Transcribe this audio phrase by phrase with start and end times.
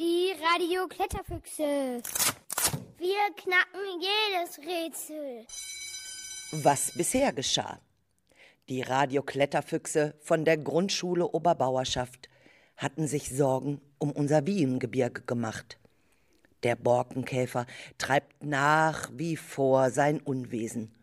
[0.00, 2.00] Die Radio-Kletterfüchse.
[2.98, 5.44] Wir knacken jedes Rätsel.
[6.52, 7.80] Was bisher geschah.
[8.68, 12.28] Die Radio-Kletterfüchse von der Grundschule Oberbauerschaft
[12.76, 15.80] hatten sich Sorgen um unser Wiehengebirge gemacht.
[16.62, 17.66] Der Borkenkäfer
[17.98, 20.94] treibt nach wie vor sein Unwesen.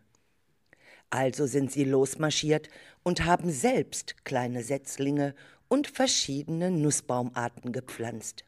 [1.10, 2.70] Also sind sie losmarschiert
[3.02, 5.34] und haben selbst kleine Setzlinge
[5.68, 8.45] und verschiedene Nussbaumarten gepflanzt.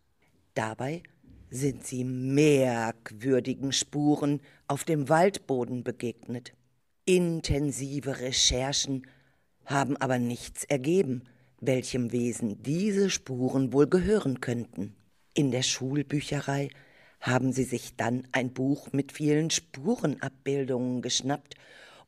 [0.58, 1.04] Dabei
[1.50, 6.52] sind sie merkwürdigen Spuren auf dem Waldboden begegnet.
[7.04, 9.06] Intensive Recherchen
[9.64, 11.22] haben aber nichts ergeben,
[11.60, 14.96] welchem Wesen diese Spuren wohl gehören könnten.
[15.32, 16.70] In der Schulbücherei
[17.20, 21.54] haben sie sich dann ein Buch mit vielen Spurenabbildungen geschnappt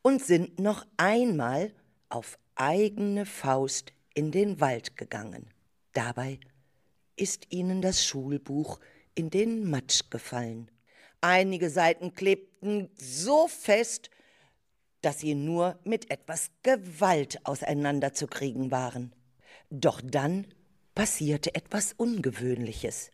[0.03, 1.73] und sind noch einmal
[2.09, 5.47] auf eigene Faust in den Wald gegangen.
[5.93, 6.41] Dabei
[7.21, 8.81] ist ihnen das Schulbuch
[9.15, 10.71] in den Matsch gefallen.
[11.21, 14.09] Einige Seiten klebten so fest,
[15.03, 19.13] dass sie nur mit etwas Gewalt auseinanderzukriegen waren.
[19.69, 20.47] Doch dann
[20.95, 23.11] passierte etwas Ungewöhnliches.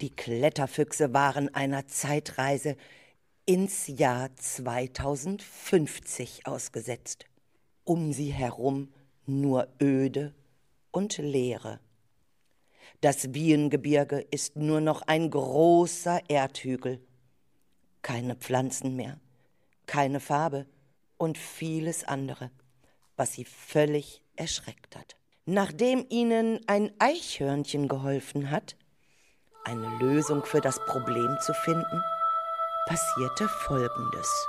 [0.00, 2.76] Die Kletterfüchse waren einer Zeitreise
[3.44, 7.26] ins Jahr 2050 ausgesetzt.
[7.84, 8.92] Um sie herum
[9.26, 10.34] nur Öde
[10.90, 11.78] und Leere.
[13.00, 17.00] Das Wiehengebirge ist nur noch ein großer Erdhügel.
[18.02, 19.18] Keine Pflanzen mehr,
[19.86, 20.66] keine Farbe
[21.18, 22.50] und vieles andere,
[23.16, 25.16] was sie völlig erschreckt hat.
[25.44, 28.76] Nachdem ihnen ein Eichhörnchen geholfen hat,
[29.64, 32.02] eine Lösung für das Problem zu finden,
[32.86, 34.48] passierte Folgendes.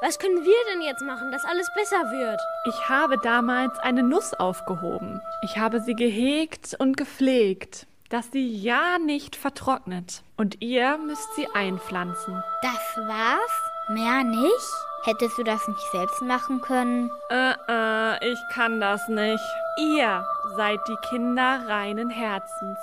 [0.00, 2.40] Was können wir denn jetzt machen, dass alles besser wird?
[2.66, 5.20] Ich habe damals eine Nuss aufgehoben.
[5.42, 10.22] Ich habe sie gehegt und gepflegt, dass sie ja nicht vertrocknet.
[10.36, 12.42] Und ihr müsst sie einpflanzen.
[12.62, 13.62] Das war's?
[13.88, 14.72] Mehr nicht?
[15.02, 17.10] Hättest du das nicht selbst machen können?
[17.30, 19.44] Äh, äh, ich kann das nicht.
[19.80, 20.24] Ihr
[20.56, 22.78] seid die Kinder reinen Herzens.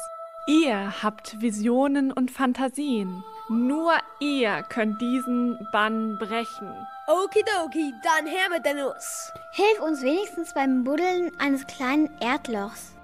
[0.47, 3.23] Ihr habt Visionen und Fantasien.
[3.47, 6.67] Nur ihr könnt diesen Bann brechen.
[7.07, 9.31] Okidoki, dann her mit der Nuss.
[9.51, 12.95] Hilf uns wenigstens beim Buddeln eines kleinen Erdlochs.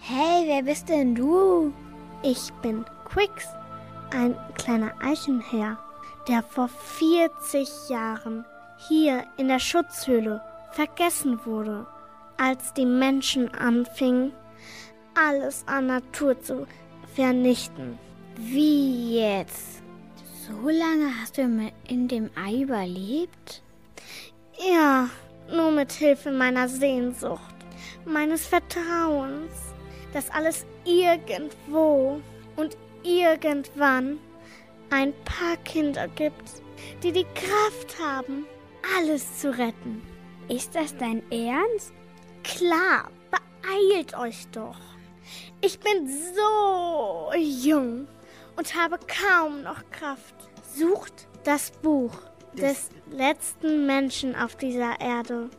[0.00, 1.74] Hey, wer bist denn du?
[2.22, 3.48] Ich bin Quix,
[4.10, 5.78] ein kleiner Eichenherr,
[6.26, 8.46] der vor 40 Jahren
[8.88, 11.86] hier in der Schutzhöhle vergessen wurde,
[12.38, 14.32] als die Menschen anfingen,
[15.14, 16.66] alles an Natur zu
[17.14, 17.98] vernichten.
[18.36, 19.81] Wie jetzt?
[20.44, 21.42] So lange hast du
[21.86, 23.62] in dem Ei überlebt?
[24.58, 25.08] Ja,
[25.48, 27.54] nur mit Hilfe meiner Sehnsucht,
[28.04, 29.52] meines Vertrauens,
[30.12, 32.20] dass alles irgendwo
[32.56, 34.18] und irgendwann
[34.90, 36.60] ein paar Kinder gibt,
[37.04, 38.44] die die Kraft haben,
[38.98, 40.02] alles zu retten.
[40.48, 41.92] Ist das dein Ernst?
[42.42, 44.80] Klar, beeilt euch doch.
[45.60, 48.08] Ich bin so jung
[48.56, 50.34] und habe kaum noch Kraft.
[50.74, 52.12] Sucht das Buch
[52.54, 55.50] des letzten Menschen auf dieser Erde.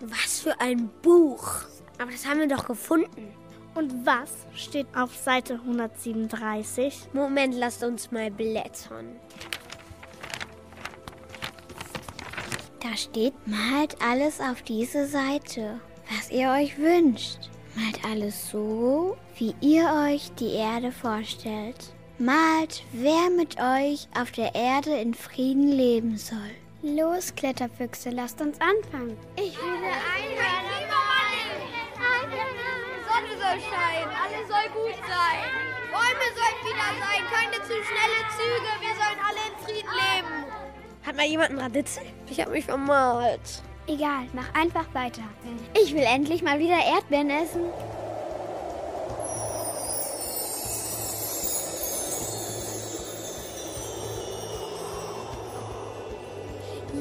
[0.00, 1.62] Was für ein Buch.
[1.98, 3.34] Aber das haben wir doch gefunden.
[3.74, 7.10] Und was steht auf Seite 137?
[7.12, 9.16] Moment, lasst uns mal blättern.
[12.80, 17.50] Da steht, malt alles auf diese Seite, was ihr euch wünscht.
[17.76, 21.94] Malt alles so, wie ihr euch die Erde vorstellt.
[22.20, 26.50] Malt, wer mit euch auf der Erde in Frieden leben soll.
[26.82, 29.16] Los, Kletterfüchse, lasst uns anfangen.
[29.36, 30.60] Ich will einhören.
[33.08, 35.48] Sonne soll scheinen, alles soll gut sein.
[35.90, 38.70] Bäume sollen wieder sein, keine zu schnelle Züge.
[38.80, 40.44] Wir sollen alle in Frieden leben.
[41.06, 42.02] Hat mal jemand einen Raditzel?
[42.28, 43.62] Ich habe mich vermalt.
[43.86, 45.22] Egal, mach einfach weiter.
[45.82, 47.62] Ich will endlich mal wieder Erdbeeren essen.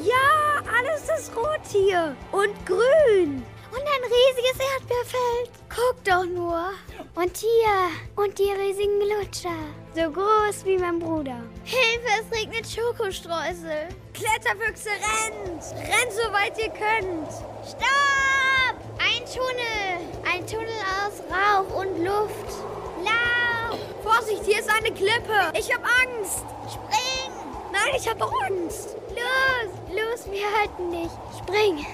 [0.04, 3.44] Ja, alles ist rot hier und grün.
[3.72, 5.52] Und ein riesiges Erdbeerfeld.
[5.70, 6.72] Guck doch nur.
[7.16, 7.92] Und hier.
[8.16, 9.58] Und die riesigen Lutscher.
[9.94, 11.44] So groß wie mein Bruder.
[11.66, 13.90] Hilfe, es regnet Schokostreusel.
[14.14, 15.64] Kletterfüchse, rennt!
[15.76, 17.32] Rennt, soweit ihr könnt!
[17.68, 18.78] Stopp!
[19.00, 20.00] Ein Tunnel.
[20.26, 22.64] Ein Tunnel aus Rauch und Luft.
[23.04, 23.80] Lauf!
[24.02, 25.52] Vorsicht, hier ist eine Klippe.
[25.54, 26.46] Ich hab Angst.
[26.68, 27.29] Spring!
[27.86, 28.96] Nein, ich habe Angst.
[29.10, 31.12] Los, los, wir halten dich.
[31.38, 31.86] Spring.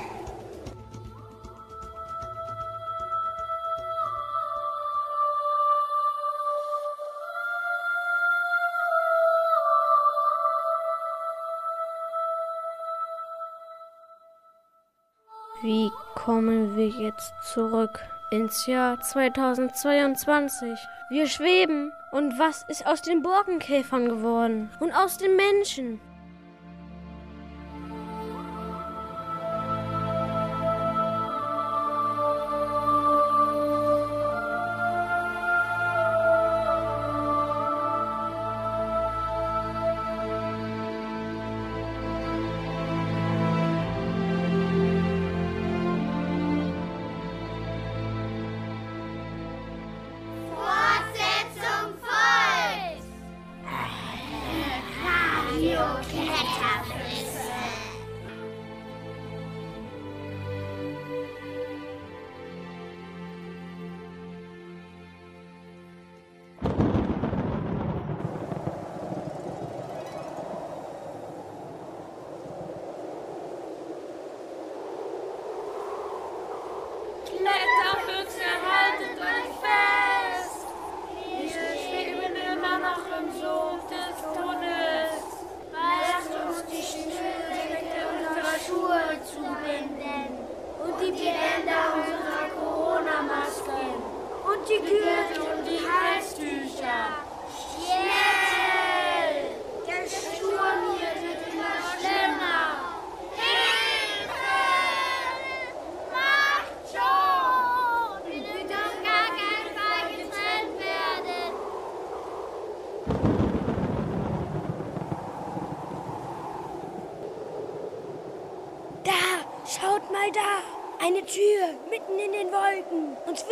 [15.62, 18.00] Wie kommen wir jetzt zurück
[18.32, 20.78] ins Jahr 2022?
[21.10, 21.92] Wir schweben.
[22.16, 24.70] Und was ist aus den Borkenkäfern geworden?
[24.80, 26.00] Und aus den Menschen?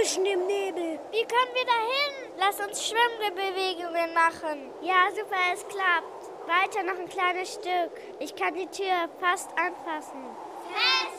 [0.03, 0.99] Zwischen dem Nebel.
[1.11, 2.31] Wie können wir da hin?
[2.37, 4.69] Lass uns Schwimmbewegungen machen.
[4.81, 6.29] Ja, super, es klappt.
[6.47, 7.91] Weiter noch ein kleines Stück.
[8.19, 10.23] Ich kann die Tür fast anfassen.
[10.71, 11.12] Festhalten!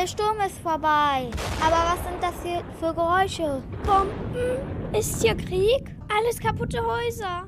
[0.00, 1.28] Der Sturm ist vorbei.
[1.60, 3.62] Aber was sind das hier für Geräusche?
[3.84, 4.96] Bomben?
[4.98, 5.94] Ist hier Krieg?
[6.08, 7.46] Alles kaputte Häuser.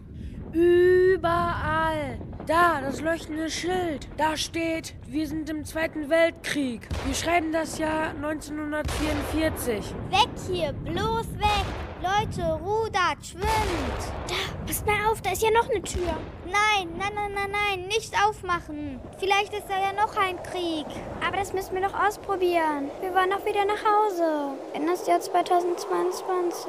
[0.53, 2.19] Überall.
[2.47, 4.07] Da, das leuchtende Schild.
[4.19, 6.87] Da steht, wir sind im Zweiten Weltkrieg.
[7.07, 9.95] Wir schreiben das Jahr 1944.
[10.11, 11.65] Weg hier, bloß weg.
[12.03, 14.03] Leute, rudert, schwimmt.
[14.27, 14.35] Da,
[14.67, 16.17] pass mal auf, da ist ja noch eine Tür.
[16.47, 19.01] Nein, nein, nein, nein, nein, nicht aufmachen.
[19.19, 20.87] Vielleicht ist da ja noch ein Krieg.
[21.25, 22.91] Aber das müssen wir doch ausprobieren.
[23.01, 24.57] Wir wollen doch wieder nach Hause.
[24.75, 26.67] In das Jahr 2022.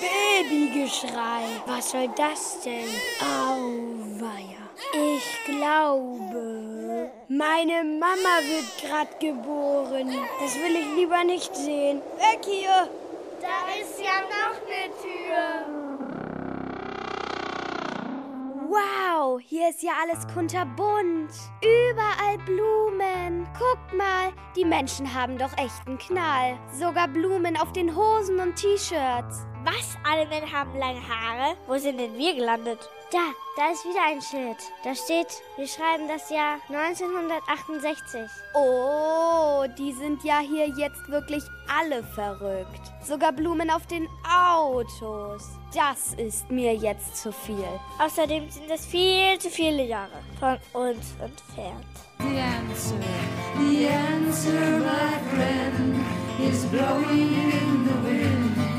[0.00, 1.44] Babygeschrei.
[1.66, 2.88] Was soll das denn?
[3.20, 4.60] Auweia.
[4.92, 10.08] Ich glaube, meine Mama wird gerade geboren.
[10.40, 12.00] Das will ich lieber nicht sehen.
[12.18, 12.88] Weg hier!
[13.40, 15.79] Da ist ja noch eine Tür.
[18.70, 21.32] Wow, hier ist ja alles kunterbunt.
[21.60, 23.44] Überall Blumen.
[23.58, 26.56] Guck mal, die Menschen haben doch echt einen Knall.
[26.78, 29.44] Sogar Blumen auf den Hosen und T-Shirts.
[29.64, 29.98] Was?
[30.08, 31.56] Alle Männer haben lange Haare?
[31.66, 32.88] Wo sind denn wir gelandet?
[33.12, 34.56] Da, da ist wieder ein Schild.
[34.84, 38.20] Da steht, wir schreiben das Jahr 1968.
[38.54, 42.80] Oh, die sind ja hier jetzt wirklich alle verrückt.
[43.02, 45.42] Sogar Blumen auf den Autos.
[45.74, 47.66] Das ist mir jetzt zu viel.
[47.98, 51.86] Außerdem sind es viel zu viele Jahre von uns entfernt.
[52.20, 52.94] The answer,
[53.58, 55.98] the answer, my friend,
[56.38, 58.70] is blowing in the wind.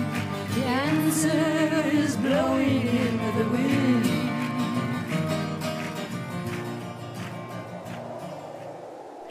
[0.55, 4.10] The answer is blowing in the wind.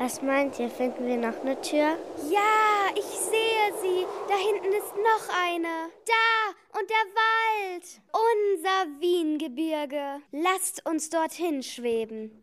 [0.01, 1.99] Was meint ihr, finden wir noch eine Tür?
[2.31, 4.07] Ja, ich sehe sie.
[4.29, 5.91] Da hinten ist noch eine.
[6.07, 8.01] Da und der Wald.
[8.11, 10.23] Unser Wiengebirge.
[10.33, 12.43] Lasst uns dorthin schweben.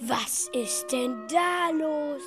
[0.00, 2.22] Was ist denn da los?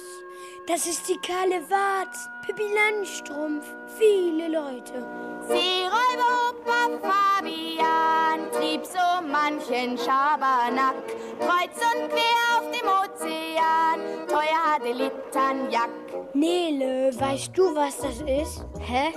[0.68, 2.16] Das ist die kahle Wart.
[2.46, 3.66] Pippi Landstrumpf.
[3.98, 5.31] Viele Leute.
[5.48, 10.96] Seeräuber Fabian trieb so manchen Schabernack.
[11.40, 15.90] Kreuz und quer auf dem Ozean, teuer hatte Litternjack.
[16.34, 18.66] Nele, weißt du, was das ist?
[18.80, 19.14] Hä?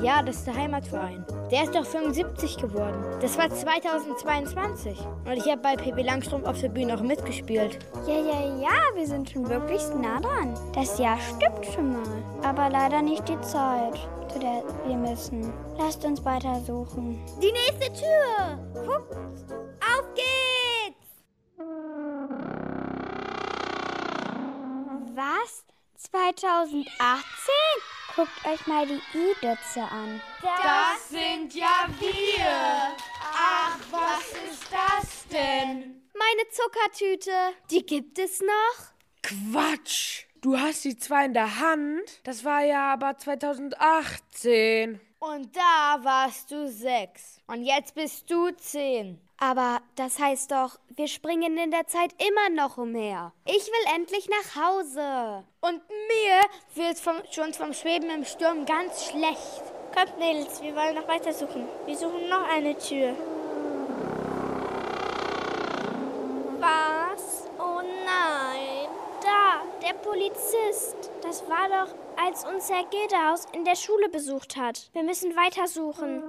[0.00, 1.24] Ja, das ist der Heimatverein.
[1.50, 3.04] Der ist doch 75 geworden.
[3.20, 4.98] Das war 2022.
[5.24, 7.78] Und ich habe bei Pippi Langstrumpf auf der Bühne auch mitgespielt.
[8.06, 10.54] Ja, ja, ja, wir sind schon wirklich nah dran.
[10.74, 12.22] Das Jahr stimmt schon mal.
[12.44, 13.98] Aber leider nicht die Zeit,
[14.32, 15.52] zu der wir müssen.
[15.76, 17.18] Lasst uns weitersuchen.
[17.42, 18.58] Die nächste Tür.
[18.84, 19.16] Guckt.
[19.80, 21.24] Auf geht's.
[25.14, 25.64] Was?
[25.96, 27.57] 2018?
[28.18, 30.20] Guckt euch mal die I-Dötze an.
[30.42, 32.96] Das sind ja wir.
[33.22, 36.02] Ach, was ist das denn?
[36.18, 37.30] Meine Zuckertüte.
[37.70, 38.88] Die gibt es noch?
[39.22, 40.24] Quatsch!
[40.40, 42.02] Du hast die zwei in der Hand.
[42.24, 44.98] Das war ja aber 2018.
[45.20, 47.40] Und da warst du sechs.
[47.46, 49.20] Und jetzt bist du zehn.
[49.40, 53.32] Aber das heißt doch, wir springen in der Zeit immer noch umher.
[53.44, 55.44] Ich will endlich nach Hause.
[55.60, 56.40] Und mir
[56.74, 59.62] wird vom, schon vom Schweben im Sturm ganz schlecht.
[59.94, 61.68] Kommt, Mädels, wir wollen noch weiter suchen.
[61.86, 63.14] Wir suchen noch eine Tür.
[66.58, 67.48] Was?
[67.60, 68.88] Oh nein.
[69.22, 71.10] Da, der Polizist.
[71.22, 74.90] Das war doch, als uns Herr Gildehaus in der Schule besucht hat.
[74.94, 76.22] Wir müssen weitersuchen.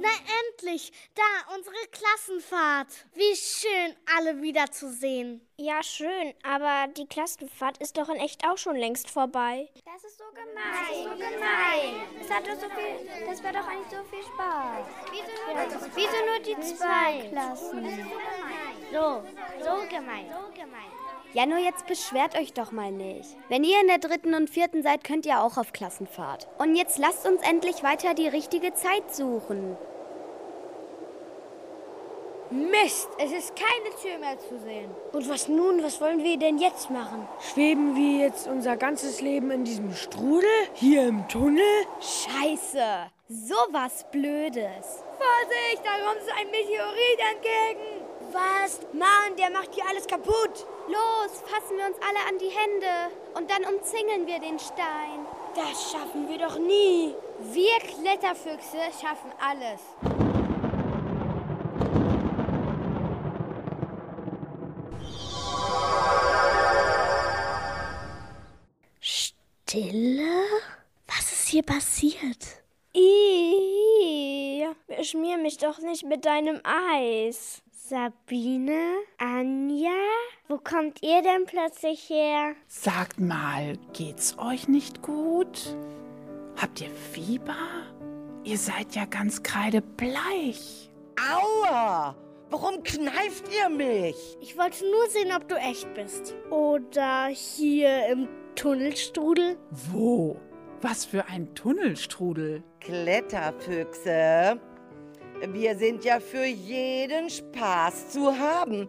[0.00, 0.08] Na
[0.48, 2.88] endlich, da unsere Klassenfahrt.
[3.14, 5.46] Wie schön, alle wiederzusehen.
[5.58, 9.68] Ja, schön, aber die Klassenfahrt ist doch in echt auch schon längst vorbei.
[9.84, 10.48] Das ist so gemein.
[10.86, 12.08] Das ist so gemein.
[12.18, 13.26] Das hat doch so viel.
[13.26, 14.86] Das war doch eigentlich so viel Spaß.
[15.10, 18.10] Wieso nur, ja, wieso nur die zwei Klassen?
[18.90, 19.22] So,
[19.62, 20.26] so gemein.
[20.30, 20.99] So gemein.
[21.32, 23.36] Ja, nur jetzt beschwert euch doch mal nicht.
[23.48, 26.48] Wenn ihr in der dritten und vierten seid, könnt ihr auch auf Klassenfahrt.
[26.58, 29.76] Und jetzt lasst uns endlich weiter die richtige Zeit suchen.
[32.50, 34.90] Mist, es ist keine Tür mehr zu sehen.
[35.12, 35.84] Und was nun?
[35.84, 37.28] Was wollen wir denn jetzt machen?
[37.52, 40.50] Schweben wir jetzt unser ganzes Leben in diesem Strudel?
[40.74, 41.62] Hier im Tunnel?
[42.00, 43.08] Scheiße.
[43.28, 45.04] Sowas Blödes.
[45.16, 48.09] Vorsicht, da kommt so ein Meteorit entgegen.
[48.32, 48.78] Was?
[48.92, 50.66] Mann, der macht hier alles kaputt.
[50.86, 53.14] Los, fassen wir uns alle an die Hände.
[53.34, 55.26] Und dann umzingeln wir den Stein.
[55.54, 57.14] Das schaffen wir doch nie.
[57.40, 59.80] Wir Kletterfüchse schaffen alles.
[69.00, 70.44] Stille?
[71.08, 72.62] Was ist hier passiert?
[72.92, 77.62] Ih, beschmier mich doch nicht mit deinem Eis.
[77.90, 79.02] Sabine?
[79.18, 79.90] Anja?
[80.46, 82.54] Wo kommt ihr denn plötzlich her?
[82.68, 85.76] Sagt mal, geht's euch nicht gut?
[86.56, 87.56] Habt ihr Fieber?
[88.44, 90.88] Ihr seid ja ganz kreidebleich.
[91.18, 92.14] Aua!
[92.50, 94.38] Warum kneift ihr mich?
[94.40, 96.36] Ich wollte nur sehen, ob du echt bist.
[96.48, 99.58] Oder hier im Tunnelstrudel?
[99.90, 100.38] Wo?
[100.80, 102.62] Was für ein Tunnelstrudel?
[102.78, 104.60] Kletterfüchse.
[105.48, 108.88] Wir sind ja für jeden Spaß zu haben.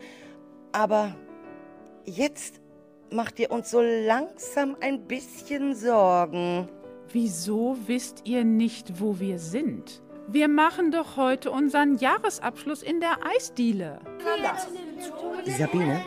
[0.74, 1.16] Aber
[2.06, 2.60] jetzt
[3.10, 6.68] macht ihr uns so langsam ein bisschen Sorgen.
[7.10, 10.02] Wieso wisst ihr nicht, wo wir sind?
[10.28, 14.00] Wir machen doch heute unseren Jahresabschluss in der Eisdiele.
[15.58, 16.02] Sabine,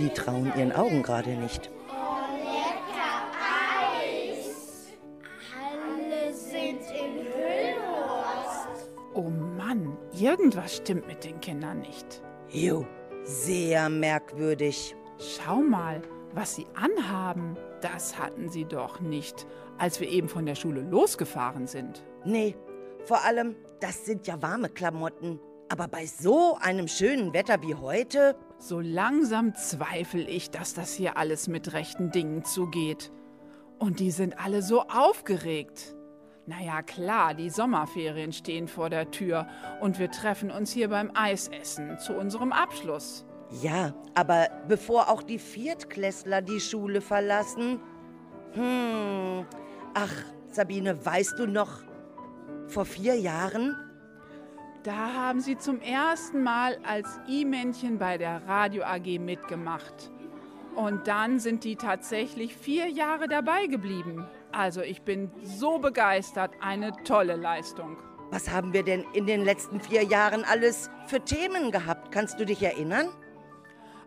[0.00, 1.70] die trauen ihren Augen gerade nicht.
[9.68, 12.22] Mann, irgendwas stimmt mit den Kindern nicht.
[12.48, 12.86] Jo,
[13.22, 14.96] sehr merkwürdig.
[15.18, 16.00] Schau mal,
[16.32, 17.54] was sie anhaben.
[17.82, 19.46] Das hatten sie doch nicht,
[19.76, 22.02] als wir eben von der Schule losgefahren sind.
[22.24, 22.56] Nee,
[23.04, 25.38] vor allem, das sind ja warme Klamotten.
[25.68, 31.18] Aber bei so einem schönen Wetter wie heute, So langsam zweifle ich, dass das hier
[31.18, 33.12] alles mit rechten Dingen zugeht.
[33.78, 35.94] Und die sind alle so aufgeregt.
[36.48, 39.46] Naja, klar, die Sommerferien stehen vor der Tür
[39.82, 43.26] und wir treffen uns hier beim Eisessen zu unserem Abschluss.
[43.60, 47.80] ja, aber bevor auch die Viertklässler die Schule verlassen.
[48.52, 49.44] Hm,
[49.92, 50.14] ach,
[50.50, 51.82] Sabine, weißt du noch,
[52.66, 53.76] vor vier Jahren?
[54.84, 60.10] Da haben sie zum ersten Mal als I-Männchen bei der Radio AG mitgemacht.
[60.74, 64.26] Und dann sind die tatsächlich vier Jahre dabei geblieben.
[64.58, 67.96] Also ich bin so begeistert, eine tolle Leistung.
[68.32, 72.10] Was haben wir denn in den letzten vier Jahren alles für Themen gehabt?
[72.10, 73.06] Kannst du dich erinnern?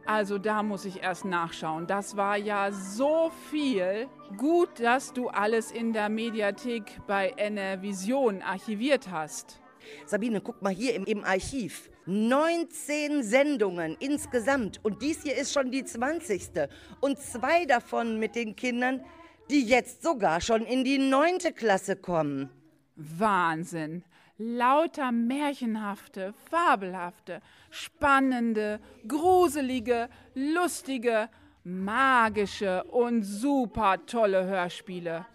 [0.05, 1.87] Also da muss ich erst nachschauen.
[1.87, 4.09] Das war ja so viel.
[4.35, 7.33] Gut, dass du alles in der Mediathek bei
[7.79, 9.61] Vision archiviert hast.
[10.05, 11.89] Sabine, guck mal hier im, im Archiv.
[12.07, 14.83] 19 Sendungen insgesamt.
[14.83, 16.67] Und dies hier ist schon die 20.
[16.99, 19.01] Und zwei davon mit den Kindern,
[19.49, 22.49] die jetzt sogar schon in die neunte Klasse kommen.
[22.95, 24.03] Wahnsinn.
[24.37, 31.29] Lauter märchenhafte, fabelhafte, spannende, gruselige, lustige,
[31.63, 35.25] magische und super tolle Hörspiele.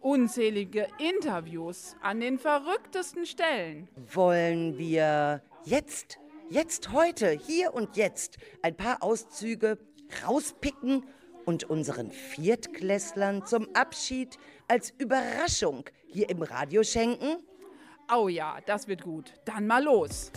[0.00, 3.88] Unzählige Interviews an den verrücktesten Stellen.
[4.12, 6.18] Wollen wir jetzt,
[6.50, 9.78] jetzt heute, hier und jetzt ein paar Auszüge
[10.24, 11.04] rauspicken
[11.44, 17.36] und unseren Viertklässlern zum Abschied als Überraschung hier im Radio schenken?
[18.14, 19.32] Oh ja, das wird gut.
[19.44, 20.30] Dann mal los.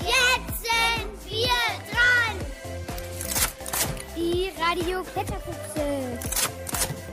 [0.00, 1.48] Jetzt sind wir
[1.90, 2.36] dran.
[4.16, 6.18] Die Radio Kletterfüchse.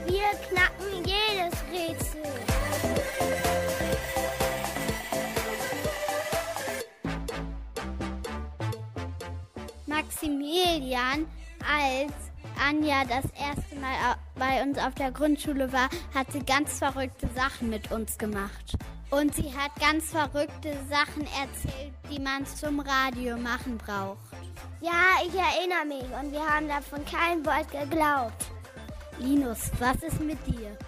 [0.06, 2.55] Wir knacken jedes Rätsel.
[10.16, 11.26] Maximilian,
[11.60, 12.12] als
[12.58, 17.68] Anja das erste Mal bei uns auf der Grundschule war, hat sie ganz verrückte Sachen
[17.68, 18.78] mit uns gemacht.
[19.10, 24.16] Und sie hat ganz verrückte Sachen erzählt, die man zum Radio machen braucht.
[24.80, 28.46] Ja, ich erinnere mich und wir haben davon kein Wort geglaubt.
[29.18, 30.78] Linus, was ist mit dir?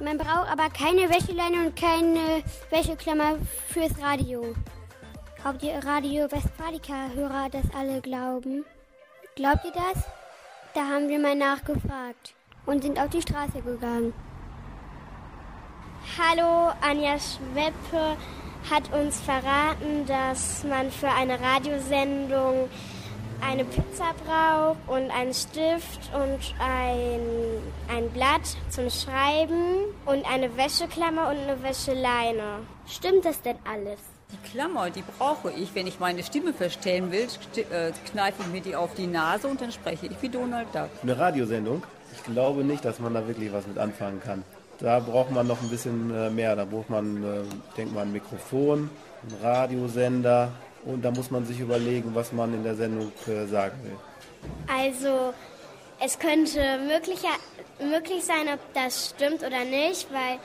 [0.00, 3.36] Man braucht aber keine Wäscheleine und keine Wäscheklammer
[3.68, 4.52] fürs Radio.
[5.44, 8.64] Glaubt ihr Radio Westfalica-Hörer das alle glauben?
[9.36, 10.02] Glaubt ihr das?
[10.72, 12.32] Da haben wir mal nachgefragt
[12.64, 14.14] und sind auf die Straße gegangen.
[16.18, 18.16] Hallo, Anja Schweppe
[18.70, 22.70] hat uns verraten, dass man für eine Radiosendung
[23.46, 27.20] eine Pizza braucht und einen Stift und ein,
[27.94, 32.60] ein Blatt zum Schreiben und eine Wäscheklammer und eine Wäscheleine.
[32.86, 34.13] Stimmt das denn alles?
[34.34, 38.60] Die Klammer, die brauche ich, wenn ich meine Stimme verstellen will, äh, kneife ich mir
[38.60, 40.88] die auf die Nase und dann spreche ich wie Donald Duck.
[41.02, 41.84] Eine Radiosendung?
[42.12, 44.42] Ich glaube nicht, dass man da wirklich was mit anfangen kann.
[44.80, 46.56] Da braucht man noch ein bisschen äh, mehr.
[46.56, 47.42] Da braucht man, äh,
[47.76, 48.90] denkt man, ein Mikrofon,
[49.22, 50.50] einen Radiosender
[50.84, 53.96] und da muss man sich überlegen, was man in der Sendung äh, sagen will.
[54.66, 55.32] Also,
[56.04, 57.34] es könnte möglicher,
[57.78, 60.38] möglich sein, ob das stimmt oder nicht, weil,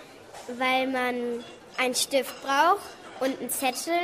[0.59, 1.43] weil man
[1.77, 3.99] einen Stift braucht und einen Zettel,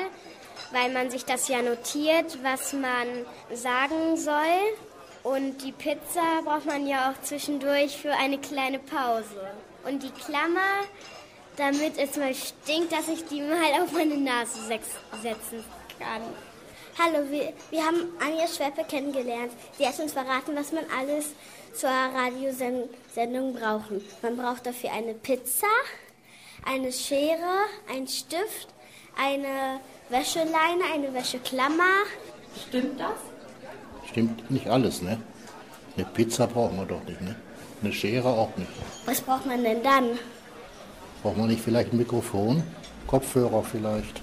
[0.72, 4.76] weil man sich das ja notiert, was man sagen soll.
[5.24, 9.50] Und die Pizza braucht man ja auch zwischendurch für eine kleine Pause.
[9.84, 10.84] Und die Klammer,
[11.58, 15.64] damit es mal stinkt, dass ich die mal auf meine Nase setzen
[16.00, 16.22] kann.
[16.98, 19.52] Hallo, wir, wir haben Anja Schweppe kennengelernt.
[19.78, 21.34] Sie hat uns verraten, was man alles
[21.74, 24.02] zur Radiosendung brauchen.
[24.22, 25.68] Man braucht dafür eine Pizza,
[26.66, 28.70] eine Schere, einen Stift,
[29.18, 32.04] eine Wäscheleine, eine Wäscheklammer.
[32.68, 33.18] Stimmt das?
[34.10, 35.20] Stimmt nicht alles, ne?
[35.98, 37.36] Eine Pizza brauchen wir doch nicht, ne?
[37.82, 38.70] Eine Schere auch nicht.
[39.06, 40.18] Was braucht man denn dann?
[41.22, 42.64] Braucht man nicht vielleicht ein Mikrofon?
[43.08, 44.22] Kopfhörer vielleicht?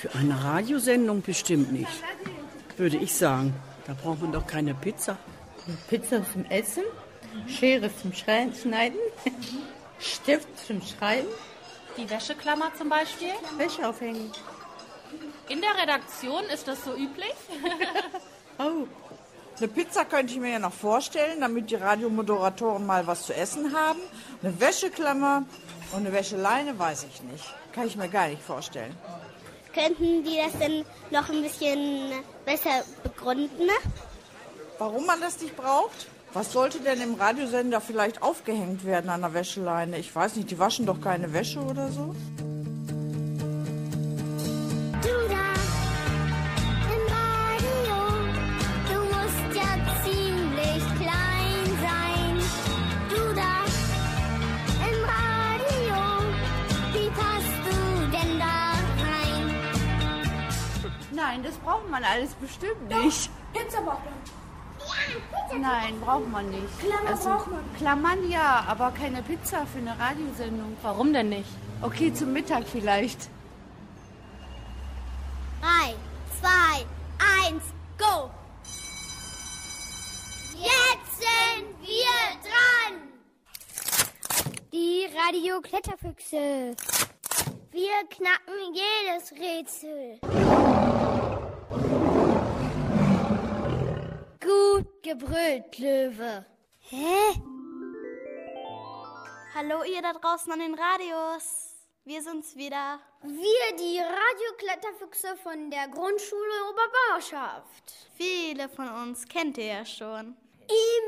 [0.00, 2.02] Für eine Radiosendung bestimmt nicht.
[2.76, 3.54] Würde ich sagen.
[3.86, 5.16] Da braucht man doch keine Pizza.
[5.88, 6.82] Pizza zum Essen,
[7.46, 8.52] Schere zum Schneiden,
[9.98, 11.28] Stift zum Schreiben.
[11.96, 13.32] Die Wäscheklammer zum Beispiel?
[13.56, 14.32] Wäsche aufhängen.
[15.48, 17.34] In der Redaktion ist das so üblich?
[18.56, 18.86] Oh.
[19.56, 23.76] Eine Pizza könnte ich mir ja noch vorstellen, damit die Radiomoderatoren mal was zu essen
[23.76, 23.98] haben.
[24.42, 25.44] Eine Wäscheklammer
[25.90, 27.44] und eine Wäscheleine weiß ich nicht.
[27.72, 28.96] Kann ich mir gar nicht vorstellen.
[29.72, 32.12] Könnten die das denn noch ein bisschen
[32.44, 33.68] besser begründen?
[34.78, 36.06] Warum man das nicht braucht?
[36.34, 39.98] Was sollte denn im Radiosender vielleicht aufgehängt werden an der Wäscheleine?
[39.98, 42.12] Ich weiß nicht, die waschen doch keine Wäsche oder so.
[45.00, 45.46] Du da
[46.90, 47.98] im Radio,
[48.90, 49.70] du musst ja
[50.02, 52.34] ziemlich klein sein.
[53.10, 53.62] Du da
[54.90, 56.02] im Radio,
[56.94, 57.78] wie passt du
[58.10, 58.72] denn da
[59.04, 59.54] rein?
[61.12, 63.30] Nein, das braucht man alles bestimmt nicht.
[63.52, 64.43] Pizza braucht man.
[65.60, 66.62] Nein, braucht man nicht.
[67.06, 67.76] Also, Klammern braucht man.
[67.76, 70.76] Klammern ja, aber keine Pizza für eine Radiosendung.
[70.82, 71.48] Warum denn nicht?
[71.82, 73.28] Okay, zum Mittag vielleicht.
[75.60, 75.94] Drei,
[76.40, 76.84] zwei,
[77.18, 77.62] eins,
[77.98, 78.30] go!
[80.56, 83.00] Jetzt sind wir dran!
[84.72, 86.74] Die Radio Kletterfüchse.
[87.70, 90.18] Wir knacken jedes Rätsel.
[94.44, 96.44] Gut gebrüllt, Löwe.
[96.80, 97.40] Hä?
[99.54, 101.74] Hallo ihr da draußen an den Radios.
[102.04, 103.00] Wir sind's wieder.
[103.22, 108.10] Wir, die Radiokletterfüchse von der Grundschule Oberbauerschaft.
[108.18, 110.36] Viele von uns kennt ihr ja schon.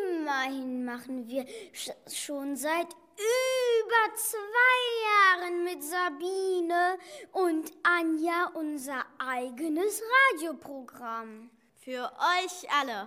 [0.01, 1.45] Immerhin machen wir
[1.75, 6.99] sch schon seit über zwei Jahren mit Sabine
[7.33, 11.51] und Anja unser eigenes Radioprogramm.
[11.87, 13.07] Für euch alle.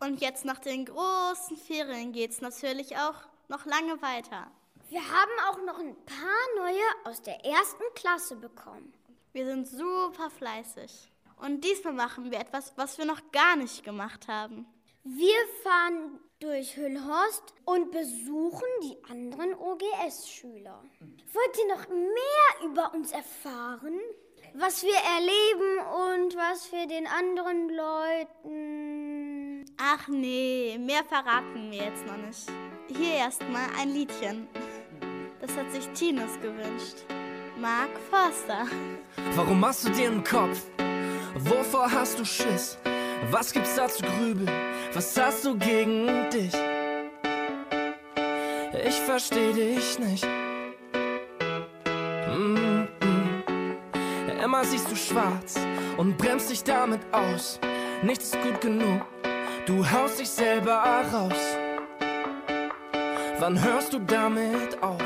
[0.00, 3.14] Und jetzt nach den großen Ferien geht's natürlich auch
[3.48, 4.50] noch lange weiter.
[4.90, 8.92] Wir haben auch noch ein paar neue aus der ersten Klasse bekommen.
[9.32, 11.10] Wir sind super fleißig.
[11.38, 14.66] Und diesmal machen wir etwas, was wir noch gar nicht gemacht haben.
[15.04, 20.84] Wir fahren durch Hüllhorst und besuchen die anderen OGS-Schüler.
[21.32, 23.98] Wollt ihr noch mehr über uns erfahren?
[24.60, 25.78] Was wir erleben
[26.10, 29.64] und was wir den anderen Leuten.
[29.80, 32.50] Ach nee, mehr verraten wir jetzt noch nicht.
[32.88, 34.48] Hier erstmal ein Liedchen.
[35.40, 37.04] Das hat sich Tinus gewünscht.
[37.60, 38.66] Mark Forster.
[39.36, 40.62] Warum machst du dir einen Kopf?
[41.36, 42.78] Wovor hast du Schiss?
[43.30, 44.50] Was gibt's da zu grübeln?
[44.92, 46.54] Was hast du gegen dich?
[48.84, 50.26] Ich versteh dich nicht.
[54.48, 55.56] Immer siehst du schwarz
[55.98, 57.60] und bremst dich damit aus.
[58.02, 59.02] Nichts ist gut genug,
[59.66, 60.82] du haust dich selber
[61.12, 61.58] raus.
[63.40, 65.02] Wann hörst du damit auf?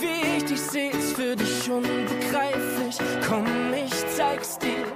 [0.00, 2.96] Wie ich dich seh, ist für dich unbegreiflich.
[3.28, 4.86] Komm, ich zeig's dir.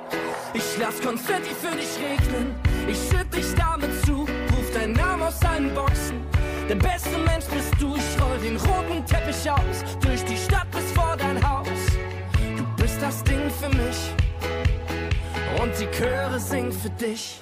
[0.55, 2.55] Ich lass Konfetti für dich regnen.
[2.89, 4.21] Ich schütt dich damit zu.
[4.21, 6.27] Ruf deinen Namen aus allen Boxen.
[6.67, 7.95] Der beste Mensch bist du.
[7.95, 9.85] Ich roll den roten Teppich aus.
[10.01, 10.54] Durch die Stadt
[13.15, 14.13] das Ding für mich.
[15.61, 17.41] Und die Chöre singen für dich.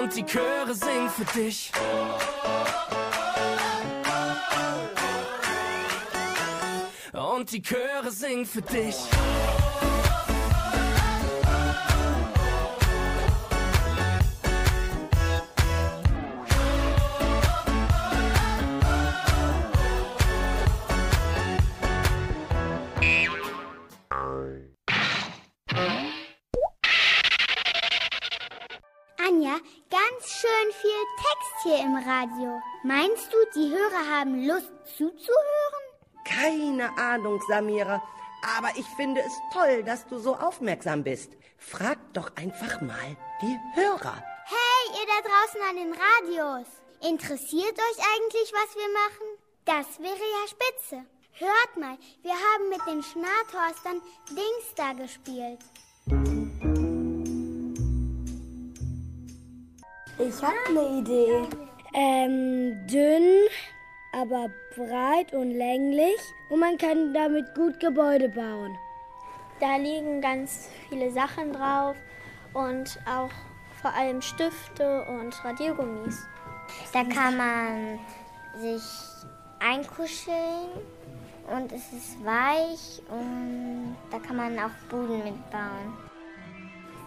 [0.00, 1.70] Und die Chöre singen für dich.
[7.12, 8.96] Und die Chöre singen für dich.
[32.08, 32.62] Hier im Radio.
[32.82, 35.84] Meinst du, die Hörer haben Lust zuzuhören?
[36.24, 38.02] Keine Ahnung, Samira.
[38.58, 41.32] Aber ich finde es toll, dass du so aufmerksam bist.
[41.58, 44.22] Frag doch einfach mal die Hörer.
[44.44, 46.66] Hey, ihr da draußen an den Radios.
[47.00, 49.28] Interessiert euch eigentlich, was wir machen?
[49.64, 51.04] Das wäre ja spitze.
[51.32, 55.60] Hört mal, wir haben mit den Schnathorstern Dings da gespielt.
[60.18, 61.67] Ich hab eine Idee.
[61.94, 63.48] Ähm, dünn,
[64.12, 66.20] aber breit und länglich
[66.50, 68.76] und man kann damit gut Gebäude bauen.
[69.60, 71.96] Da liegen ganz viele Sachen drauf
[72.52, 73.30] und auch
[73.80, 76.26] vor allem Stifte und Radiergummis.
[76.92, 77.98] Da kann man
[78.60, 78.82] sich
[79.60, 80.68] einkuscheln
[81.50, 85.96] und es ist weich und da kann man auch Buden mitbauen.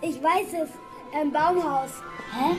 [0.02, 0.70] Ich weiß es,
[1.14, 1.92] ein Baumhaus.
[2.34, 2.58] Hä?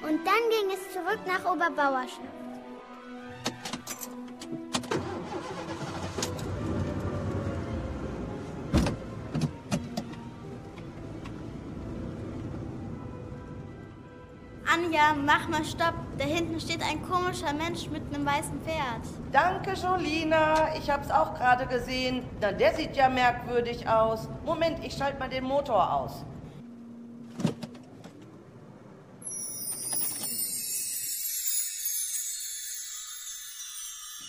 [0.00, 2.37] Und dann ging es zurück nach Oberbauerschaft.
[14.72, 15.94] Anja, mach mal Stopp.
[16.18, 19.02] Da hinten steht ein komischer Mensch mit einem weißen Pferd.
[19.32, 20.74] Danke, Jolina.
[20.76, 22.22] Ich hab's auch gerade gesehen.
[22.40, 24.28] Na, der sieht ja merkwürdig aus.
[24.44, 26.24] Moment, ich schalte mal den Motor aus.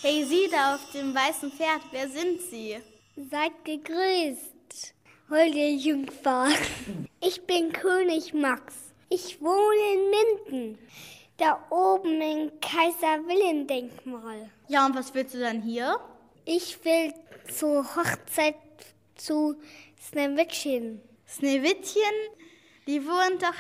[0.02, 2.78] Hey, Sie da auf dem weißen Pferd, wer sind Sie?
[3.30, 4.94] Seid gegrüßt,
[5.30, 6.48] holde Jungfer.
[7.20, 8.89] Ich bin König Max.
[9.12, 10.80] Ich wohne in Minden.
[11.38, 14.52] Da oben im Kaiser Wilhelm Denkmal.
[14.68, 16.00] Ja, und was willst du dann hier?
[16.46, 17.14] Ich will
[17.52, 18.56] zur Hochzeit
[19.16, 19.56] zu
[20.00, 21.02] Sneewittchen.
[21.28, 22.02] Sneewittchen?
[22.86, 23.56] Die wohnt doch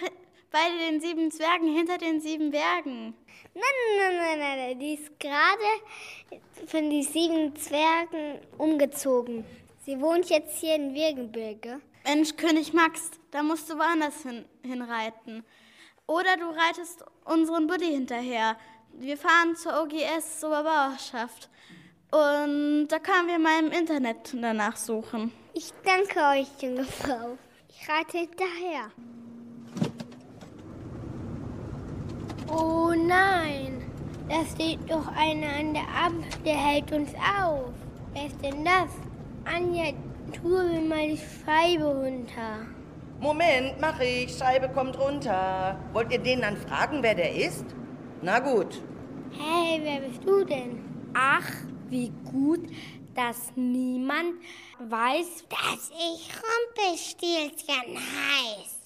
[0.52, 3.16] bei den sieben Zwergen hinter den sieben Bergen.
[3.56, 3.64] Nein,
[3.98, 4.80] nein, nein, nein, nein.
[4.80, 9.46] Die ist gerade von den sieben Zwergen umgezogen.
[9.84, 11.82] Sie wohnt jetzt hier in Wirgenbürge.
[12.06, 15.44] Mensch, König Max, da musst du woanders hin, hinreiten.
[16.08, 18.58] Oder du reitest unseren Buddy hinterher.
[18.94, 21.50] Wir fahren zur OGS zur Bauerschaft.
[22.12, 25.32] Und da können wir mal im Internet danach suchen.
[25.54, 27.38] Ich danke euch, junge Frau.
[27.70, 28.92] Ich reite hinterher.
[32.52, 33.86] Oh nein,
[34.28, 37.72] da steht doch einer an der Ampel, der hält uns auf.
[38.14, 38.90] Wer ist denn das?
[39.46, 39.94] Anja,
[40.32, 42.68] tue mir mal die Scheibe runter.
[43.20, 44.36] Moment, mach ich.
[44.36, 45.78] Scheibe kommt runter.
[45.94, 47.66] Wollt ihr den dann fragen, wer der ist?
[48.22, 48.82] Na gut.
[49.32, 50.84] Hey, wer bist du denn?
[51.14, 51.48] Ach,
[51.90, 52.62] wie gut,
[53.16, 54.36] dass niemand
[54.80, 58.80] weiß, dass ich Rumpelstilzchen heiß.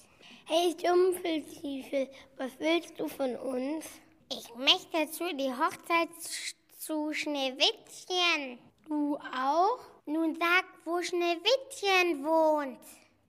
[0.46, 3.86] Hey, Dumpelstiefel, was willst du von uns?
[4.30, 6.08] Ich möchte zu die Hochzeit
[6.78, 8.58] zu Schneewittchen.
[8.86, 9.78] Du auch?
[10.06, 12.78] Nun sag, wo Schneewittchen wohnt.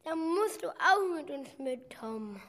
[0.04, 2.42] Dann musst du auch mit uns mitkommen.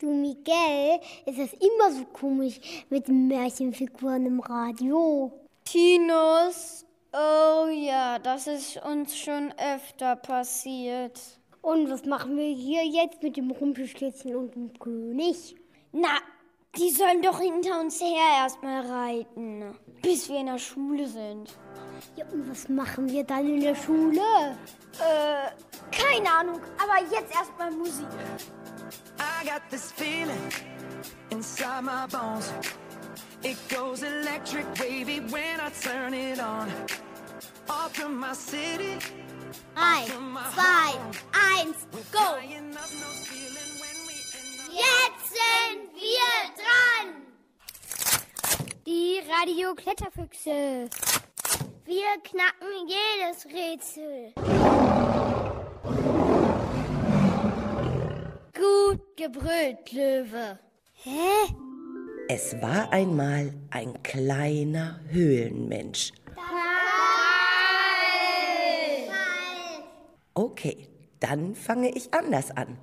[0.00, 5.30] Du Miguel, ist es immer so komisch mit Märchenfiguren im Radio.
[5.64, 11.20] Tinos, oh ja, das ist uns schon öfter passiert.
[11.62, 15.54] Und was machen wir hier jetzt mit dem Rumpelstilzchen und dem König?
[15.92, 16.18] Na,
[16.76, 21.56] die sollen doch hinter uns her erstmal reiten, bis wir in der Schule sind.
[22.16, 24.20] Ja, und was machen wir dann in der Schule?
[24.98, 25.50] Äh,
[25.90, 28.06] keine Ahnung, aber jetzt erstmal Musik.
[29.18, 30.50] I got this feeling
[31.30, 32.52] inside my bones.
[33.42, 36.68] It goes electric wavy when I turn it on.
[37.68, 38.98] Off from my city.
[39.74, 40.10] Eins,
[40.54, 40.98] zwei,
[41.32, 42.36] eins, go!
[44.70, 47.26] Jetzt sind wir dran!
[48.86, 50.88] Die Radio-Kletterfüchse.
[51.84, 54.32] Wir knacken jedes Rätsel.
[58.54, 60.58] Gut gebrüllt, Löwe.
[61.02, 61.54] Hä?
[62.28, 66.12] Es war einmal ein kleiner Höhlenmensch.
[70.34, 70.88] Okay,
[71.18, 72.78] dann fange ich anders an.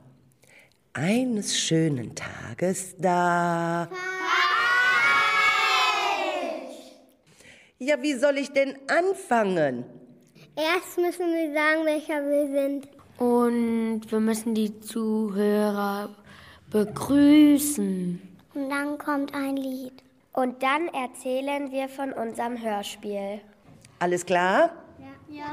[0.99, 3.87] Eines schönen Tages da.
[7.77, 9.85] Ja, wie soll ich denn anfangen?
[10.55, 12.89] Erst müssen wir sagen, welcher wir sind.
[13.19, 16.09] Und wir müssen die Zuhörer
[16.71, 18.19] begrüßen.
[18.55, 20.01] Und dann kommt ein Lied.
[20.33, 23.39] Und dann erzählen wir von unserem Hörspiel.
[23.99, 24.71] Alles klar?
[25.29, 25.45] Ja.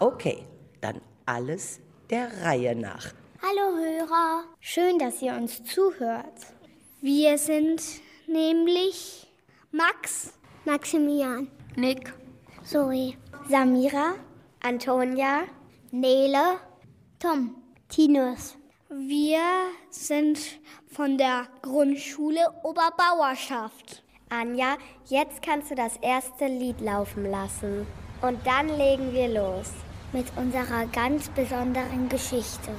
[0.00, 0.44] Okay,
[0.80, 1.80] dann alles
[2.10, 3.12] der Reihe nach.
[3.42, 6.46] Hallo Hörer, schön, dass ihr uns zuhört.
[7.00, 7.82] Wir sind
[8.26, 9.26] nämlich
[9.72, 10.32] Max,
[10.64, 12.12] Maximilian, Nick,
[12.64, 13.14] Zoe,
[13.48, 14.14] Samira,
[14.62, 15.42] Antonia,
[15.90, 16.58] Nele,
[17.18, 17.56] Tom,
[17.88, 18.56] Tinus.
[18.88, 19.40] Wir
[19.90, 20.38] sind
[20.86, 24.02] von der Grundschule Oberbauerschaft.
[24.28, 27.86] Anja, jetzt kannst du das erste Lied laufen lassen.
[28.22, 29.72] Und dann legen wir los.
[30.14, 32.70] Mit unserer ganz besonderen Geschichte.